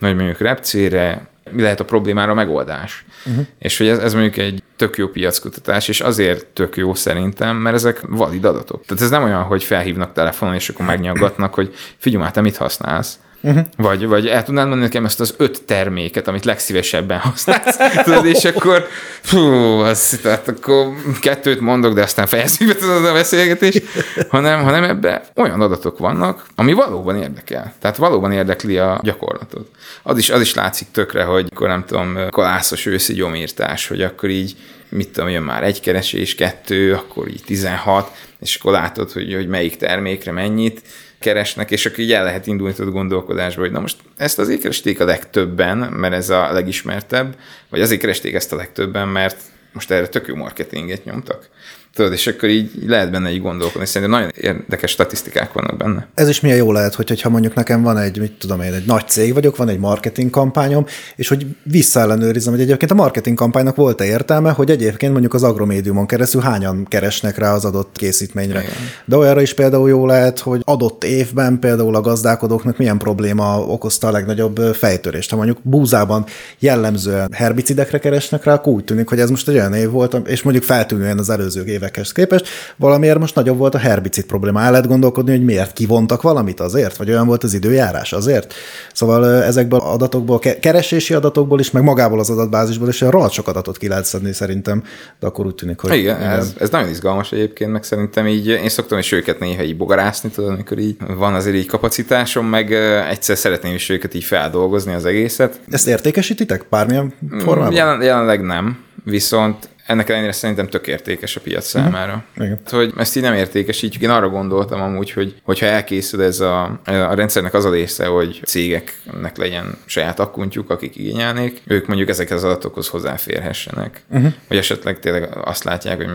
[0.00, 3.03] hogy mondjuk repcére mi lehet a problémára a megoldás.
[3.26, 3.46] Uh-huh.
[3.58, 7.76] És hogy ez, ez mondjuk egy tök jó piackutatás, és azért tök jó szerintem, mert
[7.76, 8.84] ezek valid adatok.
[8.84, 12.56] Tehát ez nem olyan, hogy felhívnak telefonon, és akkor megnyaggatnak, hogy figyelj már, te mit
[12.56, 13.18] használsz.
[13.44, 13.64] Uh-huh.
[13.76, 18.44] Vagy, vagy el tudnád mondani nekem ezt az öt terméket, amit legszívesebben használsz, tudod, és
[18.44, 18.86] akkor
[19.20, 19.38] fú,
[19.78, 20.86] az, tehát akkor
[21.20, 23.82] kettőt mondok, de aztán fejezzük be tudod a beszélgetést,
[24.28, 27.72] hanem, hanem ebbe olyan adatok vannak, ami valóban érdekel.
[27.80, 29.68] Tehát valóban érdekli a gyakorlatot.
[30.02, 34.28] Az is, az is látszik tökre, hogy akkor nem tudom, kolászos őszi gyomírtás, hogy akkor
[34.28, 34.56] így
[34.88, 39.46] mit tudom, jön már egy keresés, kettő, akkor így 16, és akkor látod, hogy, hogy
[39.46, 40.82] melyik termékre mennyit
[41.24, 45.00] keresnek, és akkor így el lehet indulni a gondolkodásba, hogy na most ezt azért keresték
[45.00, 47.36] a legtöbben, mert ez a legismertebb,
[47.68, 49.36] vagy azért keresték ezt a legtöbben, mert
[49.72, 51.48] most erre tök jó marketinget nyomtak.
[51.94, 53.86] Tudod, és akkor így lehet benne így gondolkodni.
[53.86, 56.08] Szerintem nagyon érdekes statisztikák vannak benne.
[56.14, 58.86] Ez is milyen jó lehet, hogy, hogyha mondjuk nekem van egy, mit tudom én, egy
[58.86, 60.86] nagy cég vagyok, van egy marketing kampányom,
[61.16, 66.06] és hogy visszaellenőrizem, hogy egyébként a marketing kampánynak volt-e értelme, hogy egyébként mondjuk az agromédiumon
[66.06, 68.60] keresztül hányan keresnek rá az adott készítményre.
[68.60, 68.72] Igen.
[69.04, 74.08] De olyanra is például jó lehet, hogy adott évben például a gazdálkodóknak milyen probléma okozta
[74.08, 75.30] a legnagyobb fejtörést.
[75.30, 76.24] Ha mondjuk búzában
[76.58, 80.42] jellemzően herbicidekre keresnek rá, akkor úgy tűnik, hogy ez most egy olyan év volt, és
[80.42, 84.62] mondjuk feltűnően az előző év évekhez képest, valamiért most nagyobb volt a herbicid probléma.
[84.62, 88.54] El lehet gondolkodni, hogy miért kivontak valamit azért, vagy olyan volt az időjárás azért.
[88.92, 93.88] Szóval ezekből adatokból, keresési adatokból is, meg magából az adatbázisból is rohadt sok adatot ki
[93.88, 94.82] lehet szedni szerintem,
[95.20, 95.96] de akkor úgy tűnik, hogy...
[95.96, 99.76] Igen, ez, ez, nagyon izgalmas egyébként, meg szerintem így, én szoktam is őket néha így
[99.76, 102.72] bogarászni, tudod, amikor így van azért így kapacitásom, meg
[103.10, 105.60] egyszer szeretném is őket így feldolgozni az egészet.
[105.70, 107.72] Ezt értékesítitek bármilyen formában?
[107.72, 111.92] Jelen, jelenleg nem, viszont ennek ellenére szerintem tök értékes a piac uh-huh.
[111.92, 112.24] számára.
[112.36, 112.60] Igen.
[112.70, 114.02] Hogy ezt így nem értékesítjük.
[114.02, 118.40] Én arra gondoltam amúgy, hogy hogyha elkészül ez a, a rendszernek az a része, hogy
[118.44, 124.02] cégeknek legyen saját akkuntjuk, akik igényelnék, ők mondjuk ezekhez az adatokhoz hozzáférhessenek.
[124.10, 124.32] Uh-huh.
[124.48, 126.08] Vagy esetleg tényleg azt látják, hogy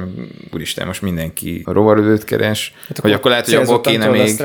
[0.53, 4.39] úristen, most mindenki rovarödőt keres, hát hogy akkor lehet, hogy abból kéne még...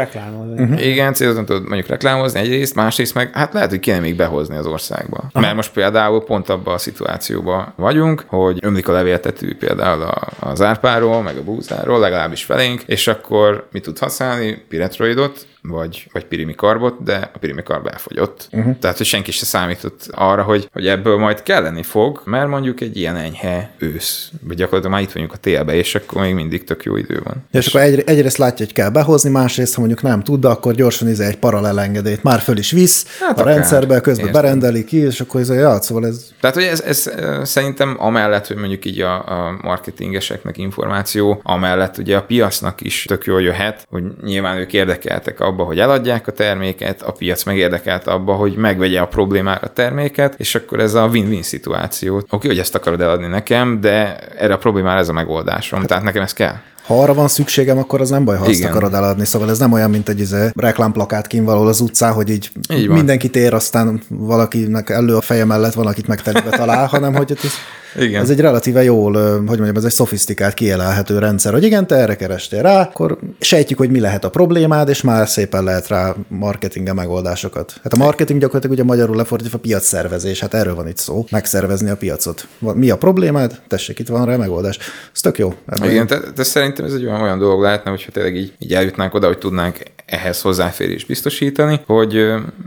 [0.57, 0.87] Uh-huh.
[0.87, 4.67] Igen, célzottan tudod mondjuk reklámozni egyrészt, másrészt meg hát lehet, hogy kéne még behozni az
[4.67, 5.17] országba.
[5.17, 5.41] Aha.
[5.41, 10.29] Mert most például pont abban a szituációban vagyunk, hogy ömlik a levél céltetű például a,
[10.41, 14.65] az árpáról, meg a búzáról, legalábbis felénk, és akkor mi tud használni?
[14.69, 18.49] Piretroidot, vagy, vagy pirimikarbot, de a pirimikarb elfogyott.
[18.53, 18.79] Uh-huh.
[18.79, 22.97] Tehát, hogy senki se számított arra, hogy, hogy ebből majd kelleni fog, mert mondjuk egy
[22.97, 26.85] ilyen enyhe ősz, vagy gyakorlatilag már itt vagyunk a télbe, és akkor még mindig tök
[26.85, 27.35] jó idő van.
[27.51, 30.49] És, és akkor egy, egyrészt látja, hogy kell behozni, másrészt, ha mondjuk nem tud, de
[30.49, 34.27] akkor gyorsan izé egy paralel engedélyt már föl is visz hát a akár, rendszerbe, közben
[34.27, 34.43] értem.
[34.43, 36.33] berendeli ki, és akkor ez izé, ja, szóval ez...
[36.41, 37.11] Tehát, hogy ez, ez
[37.43, 43.25] szerintem amellett, hogy mondjuk így a, a marketingeseknek információ, amellett ugye a piacnak is tök
[43.25, 47.57] jól jöhet, hogy nyilván ők érdekeltek a abba, hogy eladják a terméket, a piac meg
[47.57, 52.23] érdekelt abba, hogy megvegye a problémára a terméket, és akkor ez a win-win szituáció.
[52.31, 56.05] Oké, hogy ezt akarod eladni nekem, de erre a problémára ez a megoldásom, hát, tehát
[56.05, 56.55] nekem ez kell.
[56.87, 58.55] Ha arra van szükségem, akkor az nem baj, ha Igen.
[58.55, 59.25] azt akarod eladni.
[59.25, 62.89] Szóval ez nem olyan, mint egy izé, reklámplakát kín valahol az utcán, hogy így, így
[62.89, 67.53] mindenki tér, aztán valakinek elő a feje mellett valakit megtelibe talál, hanem hogy ez
[67.99, 68.23] igen.
[68.23, 72.17] Ez egy relatíve jól, hogy mondjam, ez egy szofisztikált, kielelhető rendszer, hogy igen, te erre
[72.17, 76.93] kerestél rá, akkor sejtjük, hogy mi lehet a problémád, és már szépen lehet rá marketinge
[76.93, 77.81] megoldásokat.
[77.83, 81.91] Hát a marketing gyakorlatilag ugye magyarul lefordítva a piacszervezés, hát erről van itt szó, megszervezni
[81.91, 82.47] a piacot.
[82.59, 83.61] Mi a problémád?
[83.69, 84.79] Tessék, itt van rá megoldás.
[85.15, 85.55] Ez tök jó.
[85.83, 89.15] Igen, de, de, szerintem ez egy olyan, olyan dolog lehetne, hogyha tényleg így, így eljutnánk
[89.15, 92.17] oda, hogy tudnánk ehhez hozzáférés biztosítani, hogy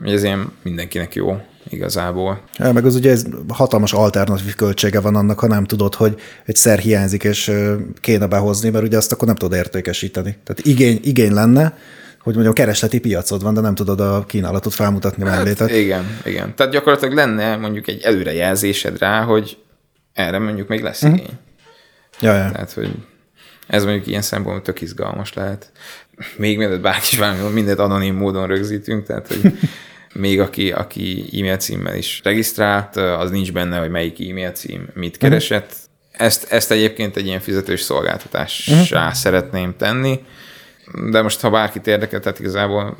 [0.04, 1.38] ez ilyen mindenkinek jó
[1.70, 2.42] igazából.
[2.58, 6.56] Ja, meg az ugye ez hatalmas alternatív költsége van annak, ha nem tudod, hogy egy
[6.56, 7.52] szer hiányzik, és
[8.02, 10.38] kéne behozni, mert ugye azt akkor nem tudod értékesíteni.
[10.44, 11.78] Tehát igény, igény lenne,
[12.22, 15.54] hogy mondjam, keresleti piacod van, de nem tudod a kínálatot felmutatni hát, mellé.
[15.54, 15.74] Tehát...
[15.74, 16.56] Igen, igen.
[16.56, 19.58] Tehát gyakorlatilag lenne mondjuk egy előrejelzésed rá, hogy
[20.14, 21.18] erre mondjuk még lesz uh-huh.
[21.18, 21.38] igény.
[22.20, 22.52] Ja, ja.
[22.52, 22.92] Tehát, hogy
[23.68, 25.72] ez mondjuk ilyen szempontból tök izgalmas lehet.
[26.38, 29.54] Még mielőtt bárki is valami, mindent anonim módon rögzítünk, tehát hogy
[30.18, 35.12] még aki, aki e-mail címmel is regisztrált, az nincs benne, hogy melyik e-mail cím mit
[35.12, 35.20] mhm.
[35.20, 35.76] keresett.
[36.12, 39.14] Ezt, ezt egyébként egy ilyen fizetős szolgáltatássá uh-huh.
[39.14, 40.20] szeretném tenni,
[41.12, 42.98] de most ha bárkit érdekel, tehát igazából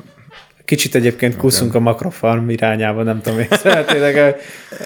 [0.68, 4.36] Kicsit egyébként kuszunk a makrofarm irányába, nem tudom, hogy tényleg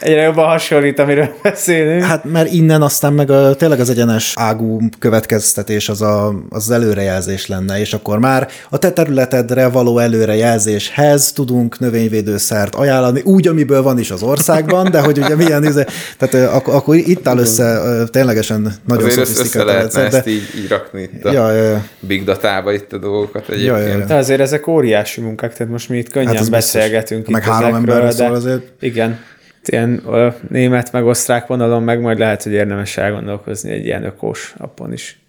[0.00, 2.02] egyre jobban hasonlít, amiről beszélünk.
[2.02, 7.46] Hát mert innen aztán meg a, tényleg az egyenes ágú következtetés az, a, az előrejelzés
[7.46, 13.98] lenne, és akkor már a te területedre való előrejelzéshez tudunk növényvédőszert ajánlani, úgy, amiből van
[13.98, 15.84] is az országban, de hogy ugye milyen, izé,
[16.18, 17.80] tehát akkor, akkor itt áll össze
[18.10, 20.10] ténylegesen nagyon szofisztikált rendszer.
[20.10, 20.16] De...
[20.16, 21.84] ezt így, így rakni itt a ja, ja, ja.
[22.00, 23.78] big datába itt a dolgokat egyébként.
[23.78, 24.04] Ja, ja, ja.
[24.04, 27.28] De azért ezek óriási munkák, tehát most mi itt könnyen hát beszélgetünk.
[27.28, 28.82] Meg három ember szól azért.
[28.82, 29.18] Igen,
[29.64, 34.54] ilyen ö, német meg osztrák vonalon meg majd lehet, hogy érdemes elgondolkozni egy ilyen ökós
[34.58, 35.20] appon is.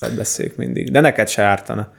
[0.00, 0.90] Ezt beszéljük mindig.
[0.90, 1.92] De neked se ártana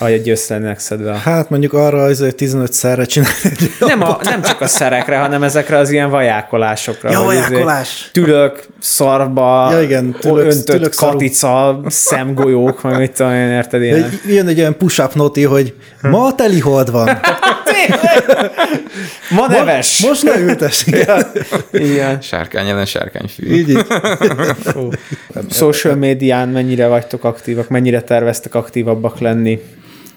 [0.00, 1.18] ha egy összenek szedve.
[1.18, 5.18] Hát mondjuk arra az, hogy 15 szerre csinálni egy nem, a, nem csak a szerekre,
[5.18, 7.10] hanem ezekre az ilyen vajákolásokra.
[7.10, 8.08] Ja, vajákolás.
[8.12, 14.20] Tülök, szarba, ja, igen, tülök, öntött tülök katica, szemgolyók, meg mit tudom én, érted ilyen.
[14.26, 17.08] Jön egy olyan push-up noti, hogy ma teli hold van.
[19.30, 20.00] Ma neves.
[20.06, 21.26] Most ne ültes, igen.
[21.72, 22.20] Igen.
[22.20, 23.54] Sárkány ellen sárkányfű.
[23.54, 23.86] Így, így.
[25.50, 29.60] Social médián mennyire vagytok aktívak, mennyire terveztek aktívabbak lenni?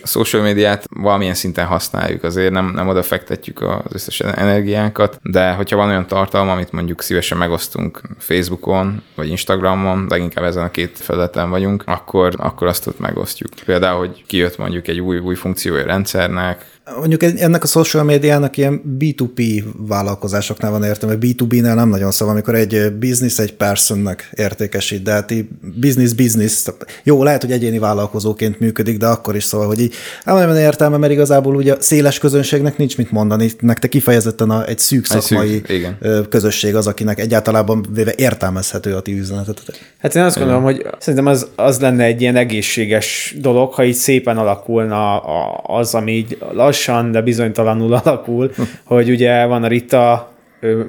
[0.04, 5.52] A social médiát valamilyen szinten használjuk, azért nem, nem oda fektetjük az összes energiánkat, de
[5.52, 10.98] hogyha van olyan tartalom, amit mondjuk szívesen megosztunk Facebookon, vagy Instagramon, leginkább ezen a két
[10.98, 13.52] felületen vagyunk, akkor, akkor azt ott megosztjuk.
[13.66, 16.66] Például, hogy kijött mondjuk egy új, új funkciója rendszernek,
[16.98, 22.56] Mondjuk ennek a social médiának ilyen B2P vállalkozásoknál van értelme, B2B-nél nem nagyon szóval, amikor
[22.56, 25.46] egy business egy personnek értékesít, de hát így
[25.80, 26.66] business business,
[27.04, 29.94] jó, lehet, hogy egyéni vállalkozóként működik, de akkor is szóval, hogy így
[30.26, 34.66] nem nagyon értelme, mert igazából ugye a széles közönségnek nincs mit mondani, nektek kifejezetten a,
[34.66, 35.98] egy szűk szakmai szűk, igen.
[36.30, 39.62] közösség az, akinek egyáltalán véve értelmezhető a ti üzenetet.
[39.98, 43.94] Hát én azt gondolom, hogy szerintem az, az lenne egy ilyen egészséges dolog, ha így
[43.94, 45.18] szépen alakulna
[45.62, 46.38] az, ami így
[46.74, 48.52] lassan, de bizonytalanul alakul,
[48.84, 50.32] hogy ugye van a Rita,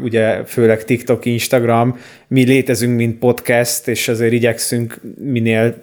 [0.02, 5.74] ugye főleg TikTok, Instagram, mi létezünk, mint podcast, és azért igyekszünk minél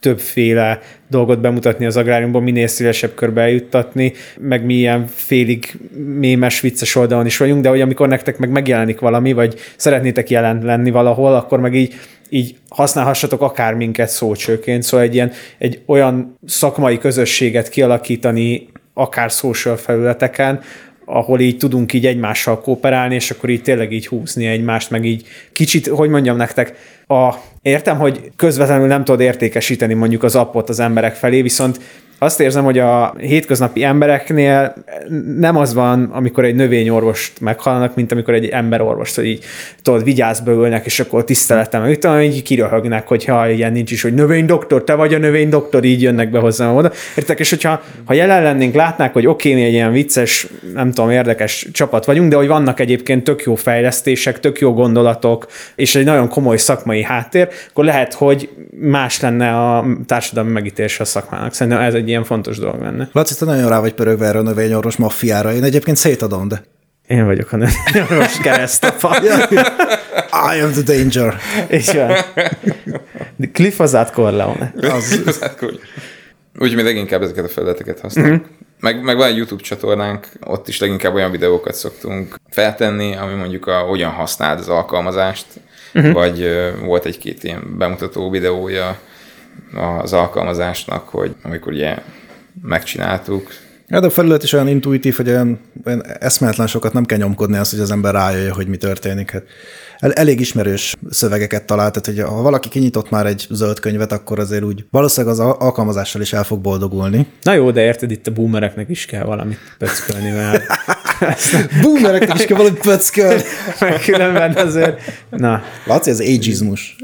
[0.00, 5.78] többféle dolgot bemutatni az agráriumban, minél szélesebb körbe eljuttatni, meg mi ilyen félig
[6.18, 10.62] mémes, vicces oldalon is vagyunk, de hogy amikor nektek meg megjelenik valami, vagy szeretnétek jelen
[10.64, 11.94] lenni valahol, akkor meg így
[12.30, 18.68] így használhassatok akár minket szócsőként, szóval egy ilyen egy olyan szakmai közösséget kialakítani
[18.98, 20.60] akár social felületeken,
[21.04, 25.26] ahol így tudunk így egymással kooperálni, és akkor így tényleg így húzni egymást, meg így
[25.52, 26.74] kicsit, hogy mondjam nektek,
[27.06, 31.80] a, értem, hogy közvetlenül nem tudod értékesíteni mondjuk az appot az emberek felé, viszont
[32.18, 34.74] azt érzem, hogy a hétköznapi embereknél
[35.38, 39.44] nem az van, amikor egy növényorvost meghalnak, mint amikor egy emberorvost, hogy így
[39.82, 44.14] tudod, vigyázba ülnek, és akkor tiszteletem, hogy talán így kiröhögnek, hogyha ilyen nincs is, hogy
[44.14, 46.92] növénydoktor, te vagy a növénydoktor, így jönnek be hozzám oda.
[47.16, 51.10] Értek, és hogyha ha jelen lennénk, látnák, hogy oké, mi egy ilyen vicces, nem tudom,
[51.10, 56.04] érdekes csapat vagyunk, de hogy vannak egyébként tök jó fejlesztések, tök jó gondolatok, és egy
[56.04, 58.48] nagyon komoly szakmai háttér, akkor lehet, hogy
[58.80, 61.54] más lenne a társadalmi megítélése a szakmának.
[61.54, 63.08] Szerintem ez egy egy ilyen fontos dolog lenne.
[63.12, 65.52] Laci, te nagyon rá vagy pörögve erre a növényorvos maffiára.
[65.52, 66.62] Én egyébként szétadom, de...
[67.06, 69.16] Én vagyok a növényorvos keresztapa.
[70.54, 71.36] I am the danger.
[71.68, 72.12] És van.
[73.52, 74.72] Cliff az Corleone.
[74.80, 75.22] Az.
[76.60, 78.40] Úgyhogy mi leginkább ezeket a felületeket használjuk.
[78.40, 78.56] Uh-huh.
[78.80, 83.66] Meg, meg van egy YouTube csatornánk, ott is leginkább olyan videókat szoktunk feltenni, ami mondjuk
[83.66, 85.46] a, hogyan használd az alkalmazást,
[85.94, 86.12] uh-huh.
[86.12, 88.98] vagy uh, volt egy-két ilyen bemutató videója
[90.00, 91.96] az alkalmazásnak, hogy amikor ugye
[92.62, 93.50] megcsináltuk.
[93.88, 97.56] Ja, de a felület is olyan intuitív, hogy olyan, olyan eszméletlen sokat nem kell nyomkodni
[97.56, 99.30] azt, hogy az ember rájöjjön, hogy mi történik.
[99.30, 99.42] Hát
[99.98, 104.38] el, elég ismerős szövegeket talált, tehát hogy ha valaki kinyitott már egy zöld könyvet, akkor
[104.38, 107.26] azért úgy valószínűleg az alkalmazással is el fog boldogulni.
[107.42, 110.62] Na jó, de érted, itt a boomereknek is kell valamit pöckölni, mert...
[111.82, 113.42] boomereknek is kell valamit pöckölni.
[113.80, 115.00] Meg különben azért...
[115.30, 115.62] Na.
[115.86, 116.96] Laci, ez ageizmus.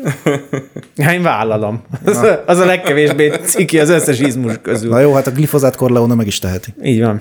[0.97, 1.85] Ja, én vállalom.
[2.05, 4.91] Az, a, az a legkevésbé ciki az összes izmus közül.
[4.91, 6.75] Na jó, hát a glifozát Corleone meg is teheti.
[6.83, 7.21] Így van.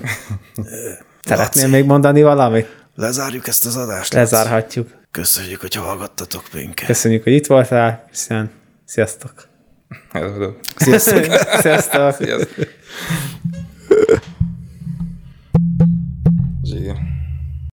[1.24, 2.66] Szeretnél még mondani valamit?
[2.96, 4.12] Lezárjuk ezt az adást.
[4.12, 4.88] Lezárhatjuk.
[5.10, 6.86] Köszönjük, hogy hallgattatok minket.
[6.86, 8.08] Köszönjük, hogy itt voltál.
[8.12, 8.50] Sziasztok.
[8.84, 10.52] Sziasztok.
[10.76, 11.24] Sziasztok.
[11.60, 12.14] Sziasztok.
[12.14, 12.66] Sziasztok.